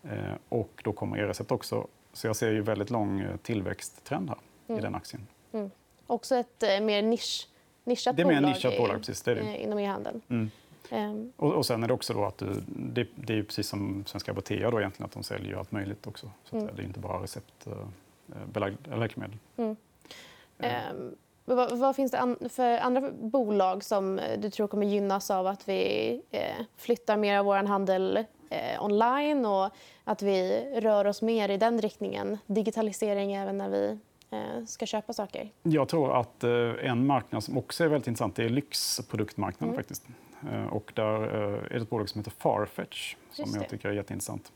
Eh, 0.03 0.35
och 0.49 0.83
då 0.85 0.93
kommer 0.93 1.19
e-recept 1.19 1.51
också 1.51 1.87
Så 2.13 2.27
jag 2.27 2.37
ser 2.37 2.51
ju 2.51 2.61
väldigt 2.63 2.91
lång 2.91 3.21
eh, 3.21 3.37
tillväxttrend 3.37 4.29
här 4.29 4.39
i 4.79 4.81
den 4.81 4.95
aktien. 4.95 5.27
Också 6.07 6.35
ett 6.37 6.63
eh, 6.63 6.81
mer 6.81 7.03
nisch, 7.03 7.49
nischat 7.85 8.17
Det 8.17 8.23
är 8.23 8.27
mer 8.27 8.35
bolag, 8.37 8.49
nischat 8.51 8.75
i- 8.75 8.79
bolag, 8.79 8.97
precis. 8.97 9.23
Det 9.23 9.31
är 9.31 9.35
det. 9.35 9.41
eh, 9.41 9.63
inom 9.63 9.79
e-handeln. 9.79 10.21
Mm. 10.29 10.51
Ehm, 10.91 11.33
Och, 11.37 11.53
och 11.53 11.67
sen 11.67 11.83
är 11.83 11.89
det 11.89 11.95
också 11.95 12.13
då 12.15 12.25
att 12.25 12.39
du, 12.39 12.63
det, 12.67 13.07
det 13.15 13.39
är 13.39 13.43
precis 13.43 13.69
som 13.69 14.05
Svenska 14.07 14.33
Apotea 14.33 14.71
då 14.71 14.81
egentligen, 14.81 15.05
att 15.07 15.13
de 15.13 15.23
säljer 15.23 15.49
ju 15.53 15.59
allt 15.59 15.73
möjligt 15.73 16.07
också. 16.07 16.31
Så 16.45 16.57
Mm. 16.57 16.77
Det 16.77 16.83
är 16.83 16.87
inte 16.87 17.01
bara 17.01 17.23
receptbelagda 17.23 18.97
läkemedel. 18.97 19.37
Mm. 19.57 19.77
Eh, 20.59 20.89
ehm, 20.91 21.15
vad, 21.45 21.79
vad 21.79 21.97
finns 21.97 22.13
det 22.13 22.19
an, 22.19 22.37
för 22.51 22.79
andra 22.79 23.11
bolag 23.11 23.85
som 23.85 24.21
du 24.39 24.51
tror 24.51 24.69
kommer 24.69 24.87
gynnas 24.87 25.31
av 25.31 25.47
att 25.47 25.69
vi 25.69 26.23
eh, 26.31 26.41
flyttar 26.77 27.17
mer 27.17 27.39
av 27.39 27.45
vår 27.45 27.57
handel 27.57 28.25
eh, 28.51 28.85
online 28.85 29.47
och 29.47 29.71
att 30.05 30.23
vi 30.23 30.67
rör 30.81 31.05
oss 31.07 31.23
mer 31.23 31.49
i 31.49 31.57
den 31.57 31.81
riktningen? 31.81 32.39
Digitalisering 32.47 33.33
även 33.33 33.59
när 33.59 33.69
vi 33.69 33.99
eh, 34.31 34.65
ska 34.67 34.87
köpa 34.87 35.13
saker. 35.13 35.51
Jag 35.63 35.89
tror 35.89 36.21
att 36.21 36.45
eh, 36.45 36.51
en 36.91 37.07
marknad 37.07 37.45
som 37.45 37.59
också 37.59 37.85
är 37.85 37.89
väldigt 37.89 38.09
intressant 38.09 38.39
är 38.39 38.49
lyxproduktmarknaden. 38.49 39.69
Mm. 39.69 39.77
faktiskt. 39.79 40.07
Eh, 40.53 40.67
Och 40.67 40.93
där 40.95 41.15
eh, 41.23 41.65
är 41.65 41.71
det 41.71 41.77
ett 41.77 41.91
bolag 41.91 42.09
som 42.09 42.19
heter 42.19 42.31
Farfetch 42.31 43.17
som 43.33 43.51
jag 43.55 43.69
tycker 43.69 43.89
är 43.89 43.93
jätteintressant. 43.93 44.53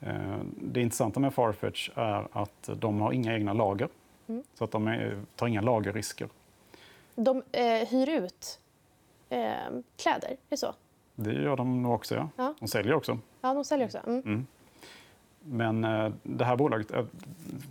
Eh, 0.00 0.38
Det 0.44 0.80
intressanta 0.80 1.20
med 1.20 1.34
Farfetch 1.34 1.90
är 1.94 2.28
att 2.32 2.68
de 2.76 3.00
har 3.00 3.12
inga 3.12 3.34
egna 3.34 3.52
lager. 3.52 3.88
Mm. 4.28 4.42
Så 4.54 4.64
att 4.64 4.70
de 4.70 4.86
är, 4.86 5.22
tar 5.36 5.46
inga 5.46 5.60
lagerrisker. 5.60 6.28
De 7.14 7.42
eh, 7.52 7.88
hyr 7.88 8.08
ut 8.08 8.60
eh, 9.28 9.48
kläder, 9.96 10.28
är 10.30 10.36
det 10.48 10.56
så? 10.56 10.74
Det 11.16 11.32
gör 11.32 11.56
de 11.56 11.82
nog 11.82 11.94
också. 11.94 12.14
Ja. 12.14 12.28
Ja. 12.36 12.54
De 12.60 12.68
säljer 12.68 12.94
också. 12.94 13.18
Ja, 13.40 13.54
de 13.54 13.64
säljer 13.64 13.86
också. 13.86 13.98
Mm. 14.06 14.22
Mm. 14.24 14.46
Men 15.48 15.84
eh, 15.84 16.12
det 16.22 16.44
här 16.44 16.56
bolaget, 16.56 16.90
eh, 16.90 17.04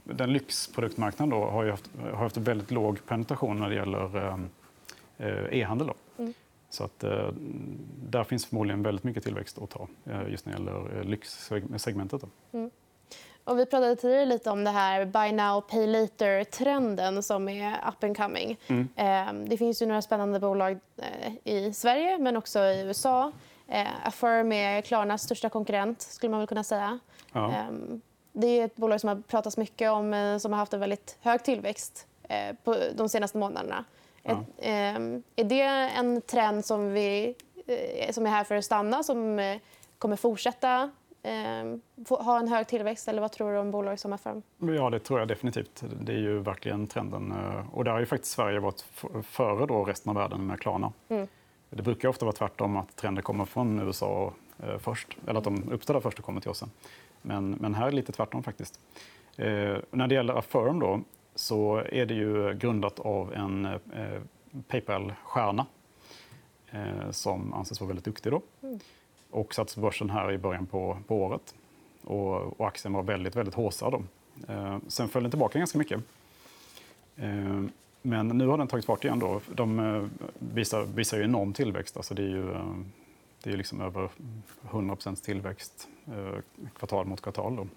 den 0.04 0.34
lyxproduktmarknaden 0.34 1.30
då, 1.30 1.46
har 1.46 1.66
haft, 1.66 1.90
har 2.02 2.18
haft 2.18 2.38
väldigt 2.38 2.72
låg 2.72 3.06
penetration 3.06 3.60
när 3.60 3.70
det 3.70 3.76
gäller 3.76 4.18
eh, 4.18 4.40
eh, 5.18 5.60
e-handel. 5.60 5.90
Mm. 6.18 6.34
Så 6.70 6.84
att, 6.84 7.00
där 8.10 8.24
finns 8.24 8.46
förmodligen 8.46 8.84
väldigt 8.84 9.04
mycket 9.04 9.24
tillväxt 9.24 9.58
att 9.58 9.70
ta 9.70 9.88
just 10.28 10.46
när 10.46 10.54
det 10.54 10.60
gäller 10.60 11.04
lyxsegmentet. 11.04 12.22
Då. 12.52 12.65
Och 13.46 13.60
vi 13.60 13.66
pratade 13.66 13.96
tidigare 13.96 14.26
lite 14.26 14.50
om 14.50 14.64
det 14.64 14.70
här 14.70 15.06
buy 15.06 15.32
now, 15.32 15.62
pay 15.62 15.88
later-trenden 15.88 17.24
som 17.24 17.50
är 17.50 17.74
up 17.88 18.04
and 18.04 18.18
coming. 18.18 18.58
Mm. 18.68 18.90
Eh, 18.96 19.48
det 19.50 19.58
finns 19.58 19.82
ju 19.82 19.86
några 19.86 20.02
spännande 20.02 20.40
bolag 20.40 20.80
eh, 20.98 21.34
i 21.44 21.74
Sverige, 21.74 22.18
men 22.18 22.38
också 22.38 22.60
i 22.60 22.82
USA. 22.82 23.32
Eh, 23.68 24.08
Affirm 24.08 24.52
är 24.52 24.82
Klarnas 24.82 25.24
största 25.24 25.50
konkurrent, 25.50 26.02
skulle 26.02 26.32
man 26.32 26.40
väl 26.40 26.48
kunna 26.48 26.64
säga. 26.64 27.00
Ja. 27.34 27.50
Eh, 27.50 27.74
det 28.34 28.48
är 28.48 28.66
ett 28.66 28.76
bolag 28.76 29.02
som 29.02 29.08
har 29.08 29.22
pratats 29.28 29.58
mycket 29.58 29.92
om, 29.92 30.14
eh, 30.14 30.38
som 30.38 30.52
har 30.52 30.60
haft 30.60 30.74
en 30.74 30.80
väldigt 30.80 31.18
hög 31.22 31.44
tillväxt 31.44 32.08
på 32.64 32.78
de 32.96 33.10
senaste 33.10 33.38
månaderna. 33.38 33.86
Ja. 34.24 34.32
Ett, 34.32 34.38
eh, 34.58 35.02
är 35.36 35.44
det 35.44 35.62
en 35.96 36.22
trend 36.22 36.66
som, 36.66 36.94
vi, 36.94 37.36
som 38.12 38.26
är 38.26 38.30
här 38.30 38.44
för 38.44 38.56
att 38.56 38.66
stanna, 38.66 39.04
som 39.04 39.40
kommer 39.98 40.16
fortsätta 40.16 40.92
eh, 41.26 42.16
ha 42.26 42.40
en 42.40 42.48
hög 42.48 42.68
tillväxt? 42.68 43.08
Eller 43.08 43.22
vad 43.22 43.32
tror 43.32 43.52
du 43.52 43.58
om 43.58 43.72
bolag 43.72 44.00
som 44.00 44.14
Affirm? 44.14 44.42
Ja, 44.58 44.90
det 44.90 45.00
tror 45.00 45.20
jag 45.20 45.28
definitivt. 45.28 45.84
Det 46.02 46.12
är 46.14 46.18
ju 46.18 46.40
verkligen 46.40 46.88
trenden. 46.88 47.32
eh, 47.32 47.74
Och 47.76 47.84
där 47.84 47.92
har 47.92 48.00
ju 48.00 48.06
faktiskt 48.06 48.34
Sverige 48.34 48.60
varit 48.60 48.82
före 49.24 49.66
då 49.66 49.84
resten 49.84 50.10
av 50.10 50.16
världen 50.16 50.48
med 50.48 50.60
Klarna. 50.60 50.94
Mm. 51.10 51.28
Det 51.70 51.82
brukar 51.84 52.10
ofta 52.10 52.26
vara 52.26 52.36
tvärtom, 52.36 52.78
att 52.78 52.96
trender 52.96 53.22
kommer 53.22 53.46
från 53.46 53.80
USA 53.80 54.34
eh, 54.64 54.78
först. 54.78 55.18
Eller 55.28 55.38
att 55.38 55.44
de 55.44 55.72
uppstår 55.72 55.94
där 55.94 56.02
först 56.02 56.20
och 56.20 56.26
kommer 56.26 56.42
till 56.42 56.50
oss 56.50 56.58
sen. 56.60 56.72
Men, 57.22 57.52
men 57.52 57.76
här 57.76 57.86
är 57.88 57.90
det 57.90 57.96
lite 57.96 58.12
tvärtom 58.12 58.44
faktiskt. 58.44 58.80
Eh, 59.38 59.78
när 59.92 60.08
det 60.08 60.16
gäller 60.16 60.34
Affirm 60.34 60.80
då, 60.80 61.02
så 61.36 61.76
är 61.78 62.06
det 62.06 62.14
ju 62.14 62.54
grundat 62.54 63.00
av 63.00 63.34
en 63.34 63.66
eh, 63.66 64.22
Paypal-stjärna 64.68 65.66
eh, 66.72 67.12
som 67.12 67.54
anses 67.54 67.80
vara 67.82 67.88
väldigt 67.88 68.06
duktig. 68.06 68.32
Då. 68.32 68.42
Mm. 68.64 68.80
Och 69.30 69.54
sattes 69.54 69.76
på 69.76 69.82
börsen 69.82 70.10
här 70.10 70.32
i 70.32 70.38
början 70.38 70.66
på, 70.66 70.98
på 71.08 71.18
året. 71.24 71.56
Och, 72.04 72.60
och 72.60 72.68
aktien 72.68 72.94
var 72.94 73.04
väldigt, 73.04 73.36
väldigt 73.36 73.56
håsad. 73.56 73.92
Då. 73.92 74.04
Eh, 74.54 74.78
sen 74.88 75.10
föll 75.10 75.24
den 75.24 75.32
tillbaka 75.32 75.60
ganska 75.60 75.78
mycket. 75.78 76.00
Eh, 77.16 77.64
men 78.02 78.28
nu 78.28 78.48
har 78.48 78.58
den 78.58 78.68
tagit 78.68 78.86
fart 78.86 79.04
igen. 79.04 79.20
Då. 79.20 79.42
De 79.54 79.80
eh, 79.80 80.08
visar, 80.40 80.84
visar 80.84 81.18
ju 81.18 81.24
enorm 81.24 81.54
tillväxt. 81.54 81.98
Alltså 81.98 82.14
det 82.14 82.22
är 82.22 82.28
ju 82.28 82.52
eh, 82.52 82.76
det 83.46 83.52
är 83.52 83.58
liksom 83.58 83.82
över 83.82 84.10
100% 84.62 85.16
tillväxt 85.16 85.88
eh, 86.08 86.40
kvartal 86.78 87.06
mot 87.06 87.22
kvartal. 87.22 87.56
Då. 87.56 87.68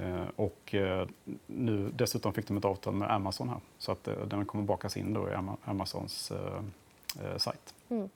Eh, 0.00 0.24
och 0.36 0.74
eh, 0.74 1.08
nu 1.46 1.90
dessutom 1.96 2.32
fick 2.32 2.48
de 2.48 2.56
ett 2.56 2.64
avtal 2.64 2.94
med 2.94 3.10
Amazon 3.10 3.48
här. 3.48 3.60
Så 3.78 3.92
att 3.92 4.08
eh, 4.08 4.26
den 4.26 4.46
kommer 4.46 4.64
bakas 4.64 4.96
in 4.96 5.14
då 5.14 5.28
i 5.28 5.32
Amazons 5.64 6.30
eh, 6.30 6.62
eh, 7.24 7.36
sajt. 7.36 7.74
Mm. 7.88 8.08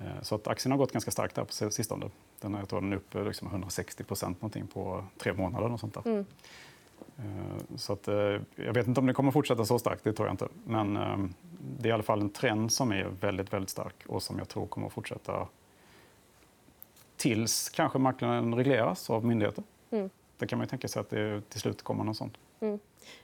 Eh, 0.00 0.22
Så 0.22 0.34
att 0.34 0.46
aktien 0.46 0.72
har 0.72 0.78
gått 0.78 0.92
ganska 0.92 1.10
starkt 1.10 1.34
där 1.34 1.44
på 1.44 1.70
sistone. 1.70 2.10
Den 2.40 2.54
jag 2.54 2.68
tror 2.68 2.80
den 2.80 2.92
är 2.92 2.96
uppe 2.96 3.18
liksom 3.24 3.48
160 3.48 4.04
procent 4.04 4.40
någonting 4.42 4.66
på 4.66 5.04
tre 5.18 5.32
månader. 5.32 5.72
Och 5.72 5.80
sånt. 5.80 5.96
Mm. 6.06 6.24
Eh, 7.18 7.76
Så 7.76 7.92
att, 7.92 8.08
eh, 8.08 8.14
jag 8.56 8.74
vet 8.74 8.86
inte 8.86 9.00
om 9.00 9.06
det 9.06 9.14
kommer 9.14 9.30
fortsätta 9.30 9.64
så 9.64 9.78
starkt, 9.78 10.04
det 10.04 10.12
tror 10.12 10.28
jag 10.28 10.32
inte. 10.32 10.48
Men 10.64 10.96
eh, 10.96 11.18
det 11.78 11.88
är 11.88 11.90
i 11.90 11.92
alla 11.92 12.02
fall 12.02 12.20
en 12.20 12.30
trend 12.30 12.72
som 12.72 12.92
är 12.92 13.04
väldigt, 13.20 13.52
väldigt 13.52 13.70
stark 13.70 13.94
och 14.06 14.22
som 14.22 14.38
jag 14.38 14.48
tror 14.48 14.66
kommer 14.66 14.86
att 14.86 14.92
fortsätta 14.92 15.46
tills 17.16 17.68
kanske 17.68 17.98
marknaden 17.98 18.54
regleras 18.54 19.10
av 19.10 19.24
myndigheter. 19.24 19.64
Mm. 19.90 20.10
Det 20.38 20.46
kan 20.46 20.58
man 20.58 20.64
ju 20.64 20.68
tänka 20.68 20.88
sig 20.88 21.00
att 21.00 21.10
det 21.10 21.40
till 21.48 21.60
slut 21.60 21.82
kommer 21.82 22.04
något 22.04 22.16
sånt. 22.16 22.36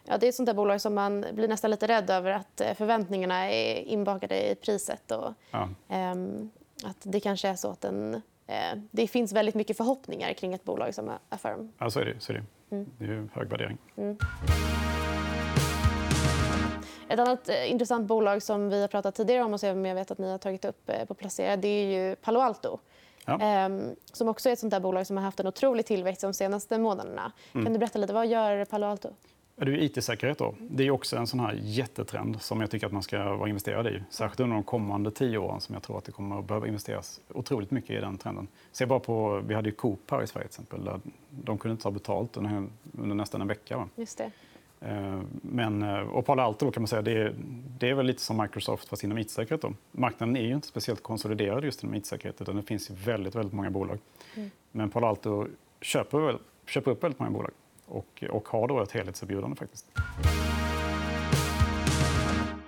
Ja, 0.04 0.18
det 0.18 0.26
är 0.26 0.28
ett 0.28 0.34
sånt 0.34 0.46
där 0.46 0.54
bolag 0.54 0.80
som 0.80 0.94
man 0.94 1.24
blir 1.32 1.48
nästan 1.48 1.70
lite 1.70 1.86
rädd 1.86 2.10
över 2.10 2.30
att 2.30 2.60
eh, 2.60 2.74
förväntningarna 2.74 3.50
är 3.52 3.74
inbakade 3.82 4.50
i 4.50 4.54
priset. 4.54 5.10
Och, 5.10 5.32
Ja. 5.50 5.68
ehm, 5.88 6.50
att 6.84 6.96
det 7.00 7.20
kanske 7.20 7.48
är 7.48 7.56
så 7.56 7.70
att 7.70 7.80
den, 7.80 8.14
eh, 8.46 8.78
det 8.90 9.08
finns 9.08 9.32
väldigt 9.32 9.54
mycket 9.54 9.76
förhoppningar 9.76 10.32
kring 10.32 10.54
ett 10.54 10.64
bolag 10.64 10.94
som 10.94 11.10
Affirm. 11.28 11.72
Ja, 11.78 11.90
så 11.90 12.00
är 12.00 12.04
det. 12.04 12.20
Så 12.20 12.32
är 12.32 12.36
det. 12.36 12.44
Mm. 12.76 12.90
det 12.98 13.04
är 13.04 13.08
ju 13.08 13.28
hög 13.32 13.48
värdering. 13.48 13.78
Ett 17.08 17.18
annat 17.18 17.48
eh, 17.48 17.70
intressant 17.70 18.06
bolag 18.06 18.42
som 18.42 18.68
vi 18.68 18.80
har 18.80 18.88
pratat 18.88 19.14
tidigare 19.14 19.42
om 19.42 19.52
och 19.54 19.60
som 19.60 19.86
jag 19.86 19.94
vet 19.94 20.10
att 20.10 20.18
ni 20.18 20.30
har 20.30 20.38
tagit 20.38 20.64
upp 20.64 20.88
eh, 20.88 21.04
på 21.04 21.14
Placera 21.14 21.56
det 21.56 21.68
är 21.68 22.08
ju 22.08 22.16
Palo 22.16 22.40
Alto. 22.40 22.78
Ja. 23.24 23.40
Ehm, 23.40 23.96
som 24.12 24.28
också 24.28 24.48
är 24.48 24.52
ett 24.52 24.58
sånt 24.58 24.70
där 24.70 24.80
bolag 24.80 25.06
som 25.06 25.16
har 25.16 25.24
haft 25.24 25.40
en 25.40 25.46
otrolig 25.46 25.86
tillväxt 25.86 26.20
de 26.20 26.34
senaste 26.34 26.78
månaderna. 26.78 27.32
Mm. 27.52 27.64
Kan 27.64 27.72
du 27.72 27.78
berätta 27.78 27.98
lite, 27.98 28.12
vad 28.12 28.26
gör 28.26 28.64
Palo 28.64 28.86
Alto? 28.86 29.08
Ja, 29.58 29.64
Det 29.64 29.72
är 29.72 29.76
IT-säkerhet. 29.76 30.38
Då. 30.38 30.54
Det 30.60 30.86
är 30.86 30.90
också 30.90 31.16
en 31.16 31.26
sån 31.26 31.40
här 31.40 31.58
jättetrend 31.62 32.42
som 32.42 32.60
jag 32.60 32.70
tycker 32.70 32.86
att 32.86 32.92
man 32.92 33.02
ska 33.02 33.36
vara 33.36 33.48
investerad 33.48 33.86
i. 33.86 34.02
Särskilt 34.10 34.40
under 34.40 34.54
de 34.54 34.62
kommande 34.62 35.10
tio 35.10 35.38
åren 35.38 35.60
som 35.60 35.72
jag 35.74 35.82
tror 35.82 35.98
att 35.98 36.04
det 36.04 36.12
kommer 36.12 36.38
att 36.38 36.44
behöva 36.44 36.66
investeras 36.66 37.20
otroligt 37.28 37.70
mycket 37.70 37.90
i 37.90 38.00
den 38.00 38.18
trenden. 38.18 38.48
Se 38.72 38.86
bara 38.86 39.00
på, 39.00 39.40
vi 39.46 39.54
hade 39.54 39.68
ju 39.68 39.74
Coop 39.74 40.10
här 40.10 40.22
i 40.22 40.26
Sverige 40.26 40.48
till 40.48 40.60
exempel. 40.62 40.84
Där 40.84 41.00
de 41.30 41.58
kunde 41.58 41.72
inte 41.72 41.82
ta 41.82 41.90
betalt 41.90 42.36
under, 42.36 42.66
under 42.98 43.16
nästan 43.16 43.40
en 43.40 43.48
vecka. 43.48 43.76
Va? 43.76 43.88
Just 43.96 44.18
det. 44.18 44.30
Eh, 44.80 45.20
Men, 45.42 45.82
eh, 45.82 45.98
och 45.98 46.26
Palo 46.26 46.42
Alto 46.42 46.70
kan 46.70 46.82
man 46.82 46.88
säga, 46.88 47.02
det 47.02 47.12
är, 47.12 47.34
det 47.78 47.90
är 47.90 47.94
väl 47.94 48.06
lite 48.06 48.22
som 48.22 48.36
Microsoft 48.36 48.88
fast 48.88 49.04
inom 49.04 49.18
IT-säkerhet. 49.18 49.62
Då. 49.62 49.72
Marknaden 49.92 50.36
är 50.36 50.42
ju 50.46 50.54
inte 50.54 50.68
speciellt 50.68 51.02
konsoliderad 51.02 51.64
just 51.64 51.82
inom 51.82 51.94
IT-säkerhet 51.94 52.40
utan 52.40 52.56
det 52.56 52.62
finns 52.62 52.90
väldigt, 52.90 53.34
väldigt 53.34 53.52
många 53.54 53.70
bolag. 53.70 53.98
Mm. 54.36 54.50
Men 54.72 54.90
Palo 54.90 55.06
Alto 55.06 55.46
köper, 55.80 56.38
köper 56.66 56.90
upp 56.90 57.04
väldigt 57.04 57.18
många 57.20 57.30
bolag 57.30 57.50
och, 57.86 58.24
och 58.30 58.48
har 58.48 58.68
då 58.68 58.82
ett 58.82 58.92
helhetserbjudande 58.92 59.56
faktiskt. 59.56 59.86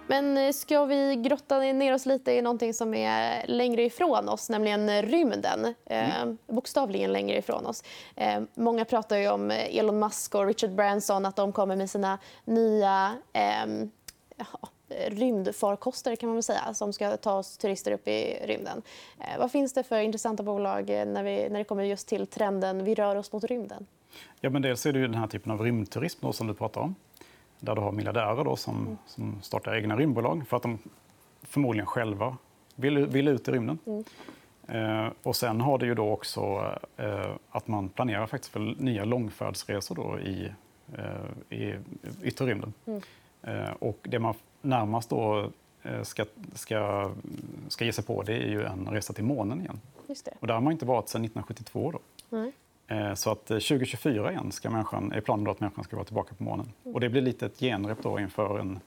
Men 0.06 0.38
eh, 0.38 0.52
ska 0.52 0.84
vi 0.84 1.16
grotta 1.16 1.58
ner 1.58 1.94
oss 1.94 2.06
lite 2.06 2.32
i 2.32 2.42
någonting 2.42 2.74
som 2.74 2.94
är 2.94 3.46
längre 3.46 3.82
ifrån 3.82 4.28
oss, 4.28 4.48
nämligen 4.48 5.02
rymden. 5.02 5.74
Eh, 5.86 6.32
bokstavligen 6.46 7.12
längre 7.12 7.38
ifrån 7.38 7.66
oss. 7.66 7.82
Eh, 8.16 8.42
många 8.54 8.84
pratar 8.84 9.32
om 9.32 9.50
Elon 9.50 9.98
Musk 9.98 10.34
och 10.34 10.46
Richard 10.46 10.70
Branson, 10.70 11.26
att 11.26 11.36
de 11.36 11.52
kommer 11.52 11.76
med 11.76 11.90
sina 11.90 12.18
nya 12.44 13.14
ehm, 13.32 13.90
ja, 14.36 14.68
rymdfarkoster 15.06 16.16
kan 16.16 16.28
man 16.28 16.36
väl 16.36 16.42
säga, 16.42 16.74
som 16.74 16.92
ska 16.92 17.16
ta 17.16 17.34
oss 17.34 17.58
turister 17.58 17.92
upp 17.92 18.08
i 18.08 18.38
rymden. 18.44 18.82
Eh, 19.20 19.38
vad 19.38 19.52
finns 19.52 19.72
det 19.72 19.82
för 19.82 19.98
intressanta 20.00 20.42
bolag 20.42 20.90
eh, 20.90 21.06
när, 21.06 21.22
vi, 21.22 21.48
när 21.48 21.58
det 21.58 21.64
kommer 21.64 21.84
just 21.84 22.08
till 22.08 22.26
trenden 22.26 22.84
vi 22.84 22.94
rör 22.94 23.16
oss 23.16 23.32
mot 23.32 23.44
rymden? 23.44 23.86
Ja, 24.40 24.50
men 24.50 24.62
dels 24.62 24.86
är 24.86 24.92
det 24.92 25.00
den 25.00 25.14
här 25.14 25.26
typen 25.26 25.52
av 25.52 25.60
rymdturism 25.60 26.18
då, 26.26 26.32
som 26.32 26.46
du 26.46 26.54
pratar 26.54 26.80
om. 26.80 26.94
Där 27.60 27.74
du 27.74 27.80
har 27.80 27.92
miljardärer 27.92 28.44
då, 28.44 28.56
som, 28.56 28.76
Mm. 28.86 28.96
som 29.06 29.42
startar 29.42 29.74
egna 29.76 29.96
rymdbolag 29.96 30.48
för 30.48 30.56
att 30.56 30.62
de 30.62 30.78
förmodligen 31.42 31.86
själva 31.86 32.36
vill, 32.74 33.06
vill 33.06 33.28
ut 33.28 33.48
i 33.48 33.52
rymden. 33.52 33.78
Mm. 33.86 34.04
Eh, 34.68 35.12
och 35.22 35.36
sen 35.36 35.60
har 35.60 35.78
det 35.78 35.86
ju 35.86 35.94
då 35.94 36.10
också 36.10 36.40
eh, 36.96 37.30
att 37.50 37.68
man 37.68 37.88
planerar 37.88 38.26
faktiskt 38.26 38.52
för 38.52 38.60
nya 38.60 39.04
långfärdsresor 39.04 39.94
då 39.94 40.18
i, 40.20 40.52
eh, 40.98 41.58
i 41.58 41.74
yttre 42.22 42.46
rymden. 42.46 42.72
Mm. 42.86 43.02
Eh, 43.42 43.70
och 43.70 43.98
det 44.02 44.18
man 44.18 44.34
närmast 44.62 45.10
då 45.10 45.50
eh, 45.82 46.02
ska, 46.02 46.24
ska, 46.54 47.10
ska 47.68 47.84
ge 47.84 47.92
sig 47.92 48.04
på 48.04 48.22
det 48.22 48.32
är 48.34 48.48
ju 48.48 48.64
en 48.64 48.88
resa 48.88 49.12
till 49.12 49.24
månen 49.24 49.60
igen. 49.60 49.80
Och 50.40 50.46
där 50.46 50.54
har 50.54 50.60
man 50.60 50.72
inte 50.72 50.86
varit 50.86 51.08
sedan 51.08 51.24
1972. 51.24 51.90
Då. 51.90 51.98
Nej. 52.36 52.52
Eh, 52.88 53.14
Så 53.14 53.30
att 53.30 53.46
2024 53.46 54.32
igen 54.32 54.52
ska 54.52 54.70
människan, 54.70 55.12
är 55.12 55.20
planen 55.20 55.48
att 55.48 55.60
människan 55.60 55.84
ska 55.84 55.96
vara 55.96 56.06
tillbaka 56.06 56.34
på 56.34 56.42
månen. 56.42 56.72
Och 56.82 57.00
det 57.00 57.08
blir 57.08 57.22
lite 57.22 57.46
ett 57.46 57.58
genrep 57.58 57.98
då 58.02 58.20
inför 58.20 58.58
en 58.58 58.80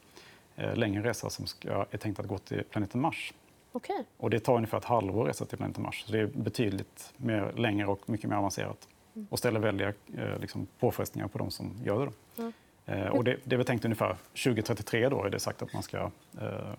längre 0.73 1.09
resa 1.09 1.29
som 1.29 1.45
ska, 1.45 1.85
är 1.91 1.97
tänkt 1.97 2.19
att 2.19 2.27
gå 2.27 2.37
till 2.37 2.63
planeten 2.63 3.01
Mars. 3.01 3.33
Okay. 3.71 4.03
Och 4.17 4.29
det 4.29 4.39
tar 4.39 4.55
ungefär 4.55 4.77
ett 4.77 4.85
halvår 4.85 5.23
att 5.23 5.29
resa 5.29 5.45
till 5.45 5.57
planeten 5.57 5.83
Mars. 5.83 6.03
Så 6.05 6.11
det 6.11 6.19
är 6.19 6.25
betydligt 6.25 7.13
mer, 7.17 7.53
längre 7.55 7.87
och 7.87 8.09
mycket 8.09 8.29
mer 8.29 8.35
avancerat. 8.37 8.87
Mm. 9.15 9.27
Och 9.31 9.39
ställer 9.39 9.59
väldiga 9.59 9.93
liksom, 10.39 10.67
påfrestningar 10.79 11.27
på 11.27 11.37
de 11.37 11.51
som 11.51 11.73
gör 11.83 12.05
det. 12.05 12.41
Mm. 12.41 12.53
Eh, 12.85 13.07
och 13.07 13.23
det, 13.23 13.37
det 13.43 13.55
är 13.55 13.57
väl 13.57 13.65
tänkt 13.65 13.85
ungefär 13.85 14.17
2033 14.43 15.09
då 15.09 15.23
är 15.23 15.29
det 15.29 15.39
sagt 15.39 15.61
att 15.61 15.73
man 15.73 15.83
ska 15.83 15.97
eh, 16.41 16.73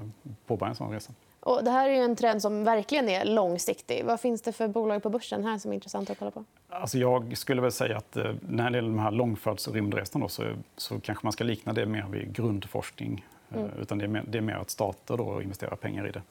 påbörja 0.46 0.70
en 0.70 0.76
sån 0.76 0.92
resa. 0.92 1.12
Och 1.44 1.64
det 1.64 1.70
här 1.70 1.88
är 1.88 2.04
en 2.04 2.16
trend 2.16 2.42
som 2.42 2.64
verkligen 2.64 3.08
är 3.08 3.24
långsiktig. 3.24 4.04
Vad 4.04 4.20
finns 4.20 4.42
det 4.42 4.52
för 4.52 4.68
bolag 4.68 5.02
på 5.02 5.10
börsen 5.10 5.44
här 5.44 5.58
som 5.58 5.70
är 5.70 5.74
intressant 5.74 6.10
att 6.10 6.18
kolla 6.18 6.30
på? 6.30 6.44
Alltså 6.68 6.98
jag 6.98 7.36
skulle 7.36 7.62
väl 7.62 7.72
säga 7.72 7.96
att 7.96 8.16
eh, 8.16 8.32
när 8.40 8.70
det 8.70 8.76
gäller 8.76 8.88
de 8.88 8.98
här 8.98 9.10
långfärds 9.10 9.68
och 9.68 9.74
rymdresorna 9.74 10.28
så, 10.28 10.44
så 10.76 11.00
kanske 11.00 11.26
man 11.26 11.32
ska 11.32 11.44
likna 11.44 11.72
det 11.72 11.86
mer 11.86 12.06
vid 12.10 12.32
grundforskning. 12.32 13.26
Eh, 13.50 13.56
mm. 13.56 13.70
Utan 13.80 13.98
det 13.98 14.04
är, 14.04 14.08
mer, 14.08 14.24
det 14.28 14.38
är 14.38 14.42
mer 14.42 14.54
att 14.54 14.70
stater 14.70 15.16
då 15.16 15.42
investerar 15.42 15.76
pengar 15.76 16.08
i 16.08 16.10
det. 16.10 16.22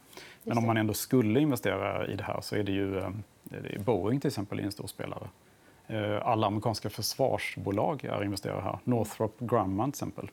Men 0.43 0.57
om 0.57 0.65
man 0.65 0.77
ändå 0.77 0.93
skulle 0.93 1.39
investera 1.39 2.07
i 2.07 2.15
det 2.15 2.23
här 2.23 2.41
så 2.41 2.55
är 2.55 2.63
det 2.63 2.71
ju 2.71 3.01
det 3.43 3.75
är 3.75 3.79
Boeing 3.79 4.19
till 4.19 4.27
exempel 4.27 4.59
är 4.59 4.63
en 4.63 4.71
stor 4.71 4.87
spelare. 4.87 5.27
Eh, 5.87 6.27
alla 6.27 6.47
amerikanska 6.47 6.89
försvarsbolag 6.89 8.03
är 8.03 8.23
investerare 8.23 8.61
här. 8.61 8.79
Northrop 8.83 9.39
Grumman 9.39 9.91
till 9.91 9.97
exempel. 9.97 10.31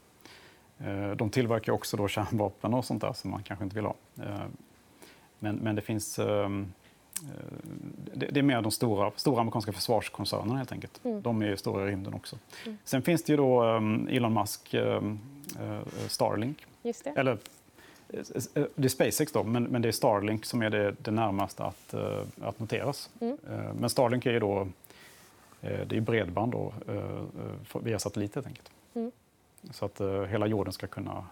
Eh, 0.78 1.10
de 1.10 1.30
tillverkar 1.30 1.72
också 1.72 1.96
då 1.96 2.08
kärnvapen 2.08 2.74
och 2.74 2.84
sånt 2.84 3.00
där 3.00 3.12
som 3.12 3.30
man 3.30 3.42
kanske 3.42 3.64
inte 3.64 3.76
vill 3.76 3.84
ha. 3.84 3.94
Eh, 5.40 5.52
men, 5.52 5.56
men 5.56 5.76
det 5.76 5.82
finns... 5.82 6.18
Ehm, 6.18 6.72
det 8.14 8.38
är 8.38 8.42
mer 8.42 8.62
de 8.62 8.70
stora, 8.70 9.12
stora 9.16 9.40
amerikanska 9.40 9.72
försvarskoncernerna. 9.72 10.56
helt 10.56 10.72
enkelt. 10.72 11.00
Mm. 11.04 11.22
De 11.22 11.42
är 11.42 11.56
stora 11.56 11.84
i 11.84 11.90
rymden 11.90 12.14
också. 12.14 12.38
Mm. 12.66 12.78
Sen 12.84 13.02
finns 13.02 13.22
det 13.22 13.32
ju 13.32 13.36
då 13.36 13.62
ehm, 13.62 14.08
Elon 14.10 14.34
Musk, 14.34 14.74
ehm, 14.74 15.18
Starlink. 16.08 16.66
Just 16.82 17.04
det. 17.04 17.10
Eller, 17.10 17.38
det 18.74 18.84
är 18.84 18.88
SpaceX, 18.88 19.32
då, 19.32 19.44
men, 19.44 19.64
men 19.64 19.82
det 19.82 19.88
är 19.88 19.92
Starlink 19.92 20.44
som 20.44 20.62
är 20.62 20.70
det, 20.70 20.94
det 20.98 21.10
närmaste 21.10 21.64
att, 21.64 21.94
att 22.40 22.60
noteras. 22.60 23.10
Mm. 23.20 23.38
Men 23.80 23.90
Starlink 23.90 24.26
är 24.26 24.32
ju 24.32 24.38
då 24.38 24.68
Eh, 25.60 25.86
det 25.86 25.96
är 25.96 26.00
bredband 26.00 26.52
då, 26.52 26.72
eh, 26.88 26.96
eh, 26.96 27.82
via 27.82 27.98
satellit 27.98 28.34
helt 28.34 28.46
enkelt. 28.46 28.70
Mm. 28.94 29.10
Så 29.70 29.84
att 29.84 30.00
hela 30.28 30.46
jorden 30.46 30.72
ska 30.72 30.86
kunna... 30.86 31.26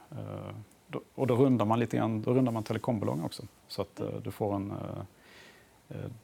Och 1.14 1.26
då 1.26 1.36
rundar 1.36 1.64
man 1.64 1.78
lite 1.78 1.96
grann, 1.96 2.22
då 2.22 2.34
rundar 2.34 2.52
man 2.52 2.62
telekombolagen 2.62 3.24
också. 3.24 3.42
Så 3.68 3.82
att 3.82 4.00
du 4.22 4.30
får 4.30 4.54
en 4.54 4.72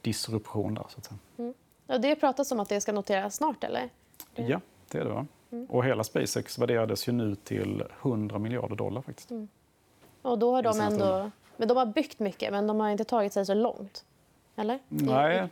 disruption 0.01 0.75
där. 0.75 0.87
Så 0.89 0.99
att 0.99 1.05
säga. 1.05 1.19
Mm. 1.39 1.55
Och 1.87 2.01
det 2.01 2.17
pratas 2.17 2.53
om 2.53 2.61
att 2.61 2.69
det 2.69 2.81
ska 2.81 2.93
noteras 2.93 3.37
snart, 3.37 3.65
eller? 3.65 3.89
Ja, 4.35 4.61
det 4.89 4.99
är 4.99 5.05
det. 5.05 5.11
Va? 5.11 5.27
Mm. 5.53 5.67
Och 5.67 5.85
hela 5.85 6.05
SpaceX 6.05 6.59
värderades 6.59 7.09
ju 7.09 7.13
nu 7.13 7.35
till 7.35 7.83
100 8.03 8.39
miljarder 8.39 8.77
dollar. 8.77 9.03
faktiskt. 9.03 9.31
Mm. 9.31 9.49
Och 10.23 10.39
då 10.39 10.55
har 10.55 10.63
de 10.63 10.81
ändå... 10.81 11.31
Men 11.57 11.69
de 11.69 11.77
har 11.77 11.87
byggt 11.87 12.19
mycket, 12.19 12.53
men 12.53 12.67
de 12.67 12.81
har 12.81 12.91
inte 12.91 13.05
tagit 13.05 13.33
sig 13.33 13.47
så 13.47 13.55
långt. 13.55 14.05
Eller? 14.57 14.79
Nej, 14.89 15.49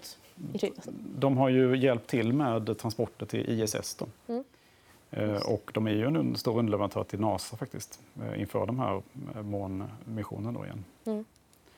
de 1.19 1.37
har 1.37 1.49
ju 1.49 1.77
hjälpt 1.77 2.07
till 2.07 2.33
med 2.33 2.79
transporter 2.79 3.27
till 3.27 3.63
ISS. 3.63 3.95
Då. 3.95 4.07
Mm. 4.27 4.45
Eh, 5.11 5.41
och 5.47 5.71
de 5.75 5.87
är 5.87 5.91
ju 5.91 6.07
en 6.07 6.37
stor 6.37 6.59
underleverantör 6.59 7.05
till 7.05 7.21
Nasa 7.21 7.57
faktiskt, 7.57 8.01
eh, 8.23 8.41
inför 8.41 8.67
de 8.67 8.79
här 8.79 9.03
eh, 9.35 9.43
månmissionen 9.43 10.55
då 10.55 10.65
igen. 10.65 10.85
Mm. 11.07 11.25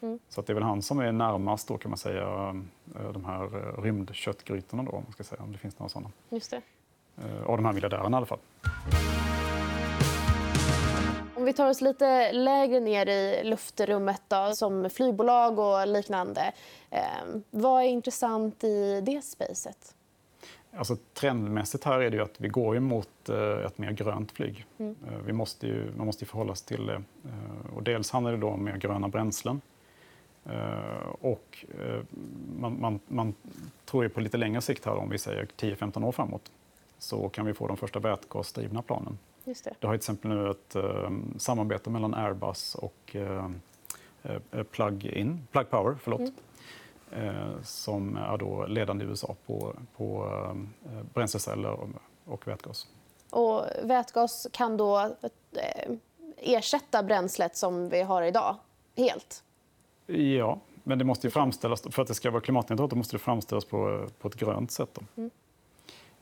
Mm. 0.01 0.19
Så 0.29 0.41
att 0.41 0.47
det 0.47 0.53
är 0.53 0.55
väl 0.55 0.63
han 0.63 0.83
som 0.83 0.99
är 0.99 1.13
närmast 1.13 1.69
då, 1.69 1.79
kan 1.79 1.91
man 1.91 1.99
säga, 1.99 2.55
de 3.13 3.25
här 3.25 3.49
rymdköttgrytorna, 3.83 4.83
då, 4.83 4.91
om, 4.91 5.03
man 5.05 5.13
ska 5.13 5.25
säga, 5.25 5.43
om 5.43 5.53
det 5.53 5.59
finns 5.59 5.79
några 5.79 5.89
sådana. 5.89 6.11
Just 6.29 6.51
det. 6.51 6.63
Av 7.47 7.57
de 7.57 7.65
här 7.65 7.73
miljardärerna 7.73 8.17
i 8.17 8.19
alla 8.19 8.27
fall. 8.27 8.39
Om 11.35 11.45
vi 11.45 11.53
tar 11.53 11.71
oss 11.71 11.81
lite 11.81 12.33
lägre 12.33 12.81
ner 12.81 13.09
i 13.09 13.45
luftrummet, 13.45 14.23
då, 14.29 14.53
som 14.55 14.91
flygbolag 14.91 15.59
och 15.59 15.87
liknande. 15.87 16.53
Vad 17.51 17.83
är 17.83 17.87
intressant 17.87 18.65
i 18.65 19.01
det 19.01 19.23
spacet? 19.23 19.95
Alltså, 20.77 20.97
trendmässigt 21.15 21.85
här 21.85 22.01
är 22.01 22.11
det 22.11 22.17
ju 22.17 22.23
att 22.23 22.41
vi 22.41 22.49
går 22.49 22.81
mot 22.81 23.29
eh, 23.29 23.67
ett 23.67 23.79
mer 23.79 23.93
grönt 23.93 24.33
flyg. 24.33 24.67
Mm. 24.79 24.97
Eh, 25.07 25.19
vi 25.27 25.33
måste 25.33 25.67
ju, 25.67 25.93
man 25.97 26.07
måste 26.07 26.25
ju 26.25 26.29
förhålla 26.29 26.55
sig 26.55 26.67
till 26.67 26.87
det. 26.87 27.03
Eh, 27.25 27.77
och 27.77 27.83
dels 27.83 28.11
handlar 28.11 28.33
det 28.33 28.39
då 28.39 28.49
om 28.49 28.65
mer 28.65 28.77
gröna 28.77 29.09
bränslen. 29.09 29.61
Och 31.21 31.65
man, 32.59 32.81
man, 32.81 33.01
man 33.09 33.35
tror 33.85 34.03
ju 34.03 34.09
på 34.09 34.21
lite 34.21 34.37
längre 34.37 34.61
sikt, 34.61 34.85
här, 34.85 34.95
om 34.95 35.11
vi 35.11 35.19
säger 35.19 35.47
10-15 35.57 36.05
år 36.05 36.13
framåt, 36.13 36.53
så 36.99 37.29
kan 37.29 37.47
vi 37.47 37.55
få 37.55 37.67
de 37.67 37.77
första 37.77 37.99
vätgasdrivna 37.99 38.83
planen. 38.83 39.19
Just 39.45 39.65
det. 39.65 39.75
det 39.81 39.87
har 39.87 39.95
till 39.95 39.99
exempel 39.99 40.31
nu 40.31 40.51
ett 40.51 40.77
um, 40.77 41.35
samarbete 41.39 41.91
mellan 41.91 42.15
Airbus 42.15 42.75
och 42.75 43.17
uh, 43.17 44.65
Plug-in, 44.71 45.47
Plug 45.53 45.71
Power, 45.71 45.97
förlåt, 46.03 46.21
mm. 46.21 46.33
Uh, 47.17 47.63
som 47.63 48.17
är 48.17 48.39
då 48.39 48.67
ledande 48.67 49.05
i 49.05 49.09
USA 49.09 49.37
på, 49.47 49.75
på 49.97 50.25
uh, 50.25 51.03
bränsleceller 51.15 51.77
och, 52.25 52.49
vätgas. 52.49 52.87
Och 53.31 53.65
vätgas 53.83 54.47
kan 54.53 54.77
då 54.77 55.17
ersätta 56.37 57.03
bränslet 57.03 57.57
som 57.57 57.89
vi 57.89 58.03
har 58.03 58.23
idag 58.23 58.57
helt? 58.97 59.45
Ja, 60.07 60.59
men 60.85 60.99
det 60.99 61.05
måste 61.05 61.31
framställas, 61.31 61.83
för 61.91 62.03
att 62.03 62.09
det 62.09 62.15
ska 62.15 62.31
vara 62.31 62.41
klimatneutralt 62.41 62.93
måste 62.93 63.15
det 63.15 63.21
framställas 63.21 63.65
på, 63.65 64.09
på 64.19 64.29
ett 64.29 64.35
grönt 64.35 64.71
sätt. 64.71 64.99
Mm. 65.17 65.31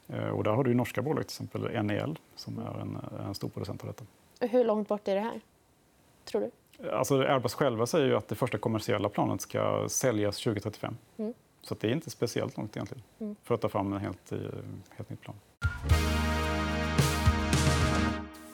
Eh, 0.08 0.28
och 0.28 0.44
där 0.44 0.50
har 0.50 0.64
du 0.64 0.74
norska 0.74 1.02
bolag, 1.02 1.26
till 1.26 1.44
exempel 1.44 1.84
NEL, 1.84 2.18
som 2.36 2.58
är 2.58 2.80
en, 2.80 2.98
en 3.26 3.34
stor 3.34 3.48
producent 3.48 3.80
av 3.82 3.86
detta. 3.86 4.04
Hur 4.46 4.64
långt 4.64 4.88
bort 4.88 5.08
är 5.08 5.14
det 5.14 5.20
här, 5.20 5.40
tror 6.24 6.40
du? 6.40 6.50
Alltså 6.92 7.22
Airbus 7.22 7.54
själva 7.54 7.86
säger 7.86 8.06
ju 8.06 8.16
att 8.16 8.28
det 8.28 8.34
första 8.34 8.58
kommersiella 8.58 9.08
planet 9.08 9.40
ska 9.40 9.88
säljas 9.88 10.38
2035. 10.38 10.96
Mm. 11.16 11.34
Så 11.62 11.74
det 11.80 11.86
är 11.86 11.92
inte 11.92 12.10
speciellt 12.10 12.56
långt 12.56 12.76
egentligen 12.76 13.02
mm. 13.20 13.36
för 13.44 13.54
att 13.54 13.60
ta 13.60 13.68
fram 13.68 13.92
en 13.92 13.98
helt, 14.00 14.32
eh, 14.32 14.38
helt 14.90 15.10
nytt 15.10 15.20
plan. 15.20 15.34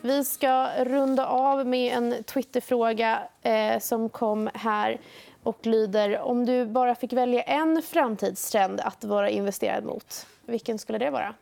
Vi 0.00 0.24
ska 0.24 0.68
runda 0.84 1.26
av 1.26 1.66
med 1.66 1.96
en 1.96 2.24
Twitterfråga 2.24 3.28
eh, 3.42 3.78
som 3.80 4.08
kom 4.08 4.50
här 4.54 5.00
och 5.42 5.66
lyder 5.66 6.20
om 6.20 6.46
du 6.46 6.66
bara 6.66 6.94
fick 6.94 7.12
välja 7.12 7.42
en 7.42 7.82
framtidstrend 7.82 8.80
att 8.80 9.04
vara 9.04 9.30
investerad 9.30 9.84
mot, 9.84 10.26
vilken 10.44 10.78
skulle 10.78 10.98
det 10.98 11.10
vara? 11.10 11.34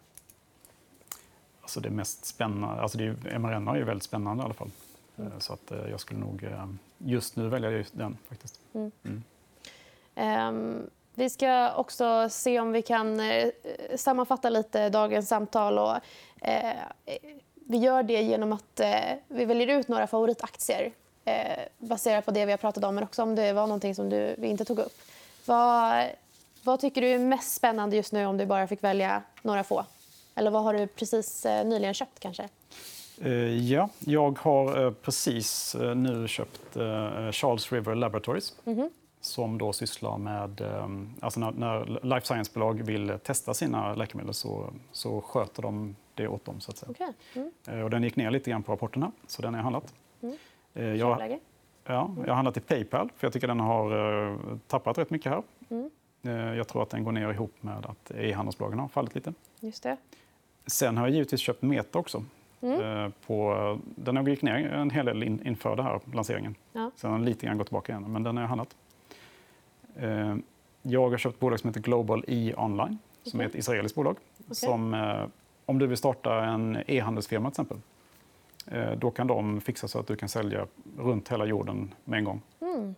Alltså 1.61 1.81
det 1.81 1.91
mest 1.91 2.25
spännande, 2.25 2.83
alltså 2.83 2.99
det 2.99 3.05
är, 3.05 3.39
mRNA 3.39 3.73
är 3.73 3.77
ju 3.77 3.85
väldigt 3.85 4.05
spännande 4.05 4.43
i 4.43 4.45
alla 4.45 4.55
fall. 4.55 4.71
Mm. 5.19 5.41
Så 5.41 5.53
att 5.53 5.71
eh, 5.71 5.91
jag 5.91 6.01
skulle 6.01 6.21
nog 6.21 6.45
eh, 6.45 6.67
just 6.99 7.37
nu 7.37 7.49
välja 7.49 7.71
just 7.71 7.99
den 7.99 8.19
faktiskt. 8.29 8.61
Mm. 8.75 9.23
Um, 10.17 10.91
vi 11.15 11.31
ska 11.31 11.75
också 11.75 12.29
se 12.31 12.61
om 12.61 12.73
vi 12.73 12.83
kan 12.83 13.21
eh, 13.21 13.51
sammanfatta 13.97 14.51
lite 14.51 14.89
dagens 14.89 15.29
samtal. 15.29 15.79
Och, 15.79 15.97
eh, 16.49 16.75
vi 17.55 17.77
gör 17.77 18.03
det 18.03 18.23
genom 18.23 18.53
att 18.53 18.81
eh, 18.81 19.13
vi 19.29 19.45
väljer 19.45 19.79
ut 19.79 19.89
några 19.89 20.07
favoritaktier 20.07 20.93
eh, 21.25 21.65
baserat 21.79 22.25
på 22.25 22.31
det 22.31 22.47
vi 22.47 22.53
har 22.53 22.59
pratat 22.59 22.85
om, 22.85 22.95
men 22.95 23.05
också 23.05 23.23
om 23.23 23.35
det 23.35 23.53
var 23.53 23.67
någonting 23.67 23.95
som 23.95 24.11
du, 24.11 24.35
vi 24.39 24.49
inte 24.49 24.65
tog 24.65 24.79
upp. 24.79 25.01
Vad, 25.45 26.07
vad 26.63 26.81
tycker 26.81 27.01
du 27.01 27.09
är 27.09 27.19
mest 27.19 27.55
spännande 27.55 27.97
just 27.97 28.13
nu 28.13 28.27
om 28.27 28.37
du 28.37 28.47
bara 28.47 28.67
fick 28.67 28.85
välja 28.85 29.23
några 29.43 29.65
få? 29.65 29.85
Eller 30.35 30.51
vad 30.51 30.63
har 30.63 30.75
du 30.75 30.87
precis 30.87 31.47
eh, 31.47 31.67
nyligen 31.67 31.95
köpt 31.95 32.21
kanske? 32.21 32.49
Eh, 33.21 33.33
ja, 33.73 33.89
jag 33.99 34.39
har 34.39 34.85
eh, 34.85 34.91
precis 34.91 35.77
nu 35.97 36.29
köpt 36.29 36.75
Charles 37.31 37.73
River 37.73 37.95
Laboratories 37.95 38.57
mm 38.65 38.79
-hmm. 38.79 38.91
som 39.21 39.59
då 39.59 39.73
sysslar 39.73 40.19
med... 40.19 40.61
Alltså 41.21 41.41
när, 41.41 41.53
när 41.53 42.01
life 42.03 42.27
science-bolag 42.27 42.83
vill 42.83 43.19
testa 43.23 43.55
sina 43.55 43.95
läkemedel 43.95 44.35
så, 44.35 44.73
så 44.93 45.21
sköter 45.21 45.63
de 45.63 45.97
det 46.15 46.29
åt 46.29 46.45
dem. 46.45 46.61
Så 46.61 46.71
att 46.71 46.77
säga. 46.77 46.91
Okay. 46.91 47.13
Mm. 47.67 47.85
Och 47.85 47.91
den 47.91 48.03
gick 48.03 48.17
ner 48.17 48.31
lite 48.31 48.51
grann 48.51 48.63
på 48.63 48.73
rapporterna, 48.73 49.13
så 49.27 49.43
den 49.43 49.55
har 49.55 49.59
jag 49.59 49.63
handlat. 49.63 49.95
Mm. 50.23 50.37
Jag, 50.99 51.39
ja, 51.85 52.11
jag 52.17 52.29
har 52.29 52.35
handlat 52.35 52.57
i 52.57 52.61
Paypal, 52.61 53.11
för 53.17 53.27
jag 53.27 53.33
tycker 53.33 53.49
den 53.49 53.61
har 53.61 54.59
tappat 54.67 54.99
rätt 54.99 55.11
mycket 55.11 55.33
här. 55.33 55.43
Mm. 55.69 55.91
Jag 56.57 56.69
tror 56.69 56.83
att 56.83 56.91
den 56.91 57.05
går 57.05 57.13
ner 57.13 57.31
ihop 57.33 57.53
med 57.61 57.87
att 57.87 58.11
e-handelsbolagen 58.11 58.79
har 58.79 58.89
fallit 58.89 59.15
lite. 59.15 59.35
Just 59.61 59.83
det. 59.83 59.97
Sen 60.67 60.97
har 60.97 61.07
jag 61.07 61.15
givetvis 61.15 61.41
köpt 61.41 61.63
Meta 61.63 61.99
också. 61.99 62.25
Mm. 62.65 63.13
På, 63.27 63.79
den 63.85 64.17
har 64.17 64.29
gick 64.29 64.43
ner 64.43 64.73
en 64.73 64.91
hel 64.91 65.07
del 65.07 65.23
in, 65.23 65.47
inför 65.47 65.77
den 65.77 65.85
här 65.85 66.01
lanseringen. 66.13 66.55
Ja. 66.73 66.91
Sen 66.97 67.11
har 67.11 67.19
den 67.19 67.27
lite 67.27 67.47
grann 67.47 67.59
gått 67.59 67.67
tillbaka 67.67 67.93
igen, 67.93 68.13
men 68.13 68.23
den 68.23 68.37
har 68.37 68.43
jag 68.43 68.49
handlat. 68.49 68.77
Jag 70.83 71.11
har 71.11 71.19
köpt 71.19 71.35
ett 71.35 71.41
bolag 71.41 71.61
som 71.61 71.69
heter 71.69 71.81
Global 71.81 72.25
E 72.29 72.55
Online, 72.57 72.99
som 73.23 73.41
okay. 73.41 73.45
är 73.45 73.49
ett 73.49 73.55
israeliskt 73.55 73.97
bolag. 73.97 74.17
Okay. 74.39 74.55
Som, 74.55 74.97
om 75.67 75.79
du 75.79 75.87
vill 75.87 75.97
starta 75.97 76.45
en 76.45 76.83
e-handelsfirma 76.87 77.51
till 77.51 77.63
exempel, 77.63 77.79
då 78.99 79.11
kan 79.11 79.27
de 79.27 79.61
fixa 79.61 79.89
så 79.89 79.99
att 79.99 80.07
du 80.07 80.17
kan 80.17 80.29
sälja 80.29 80.67
runt 80.99 81.29
hela 81.29 81.45
jorden 81.45 81.95
med 82.05 82.19
en 82.19 82.25
gång. 82.25 82.43
Mm. 82.61 82.95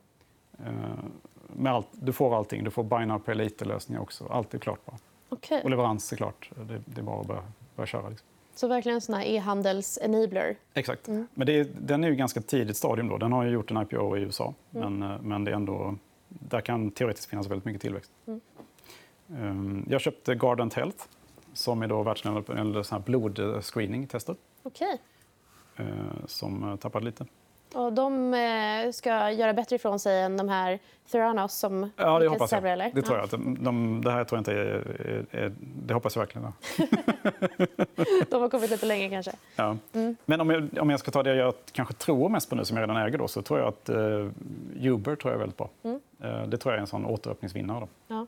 Med 1.47 1.73
allt, 1.73 1.89
du 1.93 2.13
får 2.13 2.37
allting. 2.37 2.65
Du 2.65 2.71
får 2.71 2.85
buy 2.85 3.07
now 3.07 3.19
pay 3.19 3.35
later-lösningar 3.35 4.03
också. 4.03 4.27
Allt 4.31 4.55
är 4.55 4.59
klart. 4.59 4.87
Bara. 4.87 4.97
Okej. 5.29 5.61
Och 5.65 5.71
leverans 5.71 6.13
är 6.13 6.17
klart. 6.17 6.51
Det, 6.69 6.83
det 6.85 7.01
är 7.01 7.03
bara 7.03 7.21
att 7.21 7.27
börja, 7.27 7.43
börja 7.77 7.87
köra. 7.87 8.09
Liksom. 8.09 8.29
Så 8.57 8.69
verkligen 8.69 8.95
en 8.95 9.01
sån 9.01 9.21
e-handels-enabler. 9.21 10.57
Exakt. 10.75 11.09
Mm. 11.09 11.27
Men 11.35 11.47
det 11.47 11.53
är, 11.53 11.67
den 11.81 12.05
är 12.05 12.09
ju 12.09 12.15
ganska 12.15 12.41
tidigt 12.41 12.77
stadium. 12.77 13.09
Då. 13.09 13.19
Den 13.19 13.33
har 13.33 13.45
ju 13.45 13.51
gjort 13.51 13.71
en 13.71 13.83
IPO 13.83 14.17
i 14.17 14.21
USA. 14.21 14.55
Mm. 14.75 14.99
Men, 14.99 15.11
eh, 15.11 15.23
men 15.23 15.45
det 15.45 15.51
är 15.51 15.55
ändå, 15.55 15.95
där 16.29 16.61
kan 16.61 16.91
teoretiskt 16.91 17.31
finnas 17.31 17.47
väldigt 17.47 17.65
mycket 17.65 17.83
tillväxt. 17.83 18.11
Mm. 18.27 18.41
Um, 19.29 19.87
jag 19.89 20.01
köpte 20.01 20.35
Guardant 20.35 20.75
Health 20.75 21.05
som 21.55 21.83
är 21.83 21.89
då 21.89 22.03
världsledande 22.03 22.43
på 22.43 22.99
blodscreening-tester. 22.99 24.37
Okej. 24.63 25.01
eh, 25.77 25.87
som 26.27 26.71
eh, 26.71 26.77
tappade 26.77 27.05
lite. 27.05 27.27
Och 27.77 27.93
de 27.93 28.35
eh, 28.35 28.93
ska 28.93 29.31
göra 29.31 29.53
bättre 29.53 29.77
ifrån 29.77 29.99
sig 29.99 30.23
än 30.23 30.37
de 30.37 30.49
här 30.49 30.79
Theranos 31.13 31.55
som 31.55 31.91
Ja, 31.97 32.19
det 32.19 32.29
hoppas 32.29 32.53
jag. 32.53 32.63
sämre? 32.63 32.91
Det, 32.95 33.03
tror 33.03 33.17
Ja. 33.19 33.27
jag. 33.31 33.41
De, 33.41 33.65
de, 33.65 34.01
det 34.05 34.11
här 34.11 34.25
tror 34.25 34.37
jag 34.37 34.41
inte 34.41 34.53
är, 34.53 34.57
är, 35.07 35.27
är... 35.31 35.53
Det 35.87 35.95
hoppas 35.95 36.17
jag 36.17 36.21
verkligen. 36.23 36.53
De 38.31 38.43
har 38.43 38.49
kommit 38.49 38.71
lite 38.71 38.87
längre 38.87 39.11
kanske. 39.11 39.33
Ja. 39.57 39.77
Mm. 39.93 40.17
Men 40.25 40.41
om 40.41 40.51
jag, 40.51 40.69
om 40.81 40.91
jag 40.91 41.01
ska 41.01 41.11
ta 41.11 41.23
det 41.23 41.35
jag 41.35 41.55
kanske 41.73 41.95
tror 41.95 42.29
mest 42.29 42.51
på 42.51 42.57
nu, 42.57 42.65
som 42.65 42.77
jag 42.77 42.83
redan 42.83 42.97
äger, 42.97 43.19
då, 43.19 43.29
så 43.29 43.43
tror 43.43 43.59
jag 43.59 43.69
att 43.69 43.89
uh, 43.89 44.31
Uber 44.83 45.17
tror 45.17 45.33
jag 45.33 45.35
är 45.35 45.39
väldigt 45.39 45.57
bra. 45.59 45.69
Mm. 45.83 46.01
Eh, 46.21 46.43
det 46.43 46.57
tror 46.59 46.73
jag 46.73 46.77
är 46.77 46.81
en 46.81 46.87
sån 46.87 47.07
återöppningsvinnare. 47.07 47.81
Då. 47.81 47.89
Ja. 48.15 48.27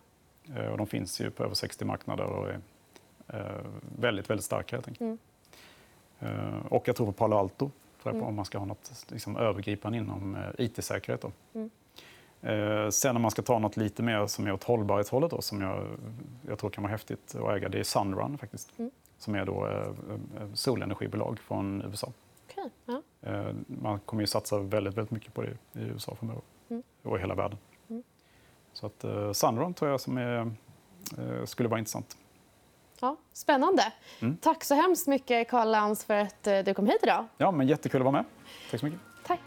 Eh, 0.56 0.66
och 0.66 0.78
de 0.78 0.86
finns 0.86 1.20
ju 1.20 1.30
på 1.30 1.44
över 1.44 1.54
60 1.54 1.84
marknader 1.84 2.24
och 2.24 2.48
är 2.48 2.60
eh, 3.28 3.40
väldigt, 3.98 4.30
väldigt 4.30 4.44
starka. 4.44 4.76
Helt 4.76 4.88
enkelt. 4.88 5.00
Mm. 5.00 5.18
Eh, 6.20 6.66
och 6.68 6.88
jag 6.88 6.96
tror 6.96 7.06
på 7.06 7.12
Palo 7.12 7.36
Alto, 7.36 7.70
jag 8.08 8.14
på, 8.14 8.18
Mm. 8.18 8.28
om 8.28 8.34
man 8.34 8.44
ska 8.44 8.58
ha 8.58 8.64
något 8.66 9.04
liksom, 9.08 9.36
övergripande 9.36 9.98
inom 9.98 10.34
eh, 10.36 10.64
IT-säkerhet. 10.64 11.24
Mm. 11.54 11.70
Eh, 12.42 12.90
sen 12.90 13.16
om 13.16 13.22
man 13.22 13.30
ska 13.30 13.42
ta 13.42 13.58
något 13.58 13.76
lite 13.76 14.02
mer 14.02 14.26
som 14.26 14.46
är 14.46 14.52
åt 14.52 14.64
hållbarhetshållet, 14.64 15.30
då, 15.30 15.42
som 15.42 15.60
jag, 15.60 15.86
jag 16.48 16.58
tror 16.58 16.70
kan 16.70 16.82
vara 16.82 16.90
häftigt 16.90 17.34
att 17.34 17.56
äga, 17.56 17.68
det 17.68 17.78
är 17.78 17.84
Sunrun 17.84 18.38
faktiskt. 18.38 18.78
Mm. 18.78 18.90
Som 19.18 19.34
är 19.34 19.44
då 19.44 19.66
eh, 19.66 19.92
solenergibolag 20.54 21.38
från 21.38 21.82
USA. 21.82 22.12
Okej. 22.50 22.70
Ja. 22.86 23.02
Man 23.66 24.00
kommer 24.00 24.22
ju 24.22 24.26
satsa 24.26 24.58
väldigt, 24.58 24.94
väldigt 24.96 25.10
mycket 25.10 25.34
på 25.34 25.42
det 25.42 25.50
i 25.50 25.84
USA 25.84 26.14
framöver. 26.14 26.42
Mm. 26.68 26.82
Och 27.02 27.16
i 27.16 27.20
hela 27.20 27.34
världen. 27.34 27.58
Mm. 27.88 28.02
Så 28.72 28.86
att 28.86 29.04
Sunrun 29.36 29.74
tror 29.74 29.90
jag 29.90 30.00
som 30.00 30.18
är, 30.18 30.52
skulle 31.44 31.68
vara 31.68 31.78
intressant. 31.78 32.16
Ja, 33.00 33.16
spännande. 33.32 33.82
Mm. 34.20 34.36
Tack 34.36 34.64
så 34.64 34.74
hemskt 34.74 35.06
mycket, 35.06 35.48
Karl 35.50 35.70
Lantz, 35.70 36.04
för 36.04 36.14
att 36.14 36.46
eh, 36.46 36.58
du 36.58 36.74
kom 36.74 36.86
hit 36.86 37.00
idag. 37.02 37.24
Ja, 37.36 37.50
men 37.50 37.68
jättekul 37.68 38.00
att 38.00 38.04
vara 38.04 38.12
med. 38.12 38.24
Tack 38.70 38.80
så 38.80 38.86
mycket. 38.86 39.00
Tack. 39.26 39.40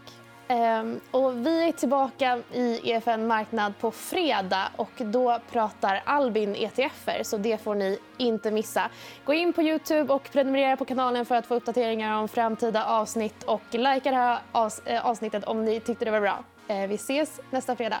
Ehm, 0.48 1.00
och 1.10 1.46
vi 1.46 1.68
är 1.68 1.72
tillbaka 1.72 2.40
i 2.52 2.90
EFN 2.90 3.26
Marknad 3.26 3.78
på 3.78 3.90
fredag 3.90 4.68
och 4.76 4.90
då 4.96 5.38
pratar 5.52 6.02
Albin 6.04 6.56
ETFer, 6.56 7.22
så 7.22 7.36
det 7.36 7.62
får 7.62 7.74
ni 7.74 7.98
inte 8.16 8.50
missa. 8.50 8.90
Gå 9.24 9.34
in 9.34 9.52
på 9.52 9.62
Youtube 9.62 10.12
och 10.12 10.30
prenumerera 10.32 10.76
på 10.76 10.84
kanalen 10.84 11.26
för 11.26 11.34
att 11.34 11.46
få 11.46 11.54
uppdateringar 11.54 12.18
om 12.18 12.28
framtida 12.28 12.84
avsnitt 12.84 13.42
och 13.42 13.62
likea 13.70 14.00
det 14.02 14.16
här 14.16 14.38
eh, 14.84 15.06
avsnittet 15.06 15.44
om 15.44 15.64
ni 15.64 15.80
tyckte 15.80 16.04
det 16.04 16.10
var 16.10 16.20
bra. 16.20 16.44
Eh, 16.68 16.86
vi 16.88 16.94
ses 16.94 17.40
nästa 17.50 17.76
fredag. 17.76 18.00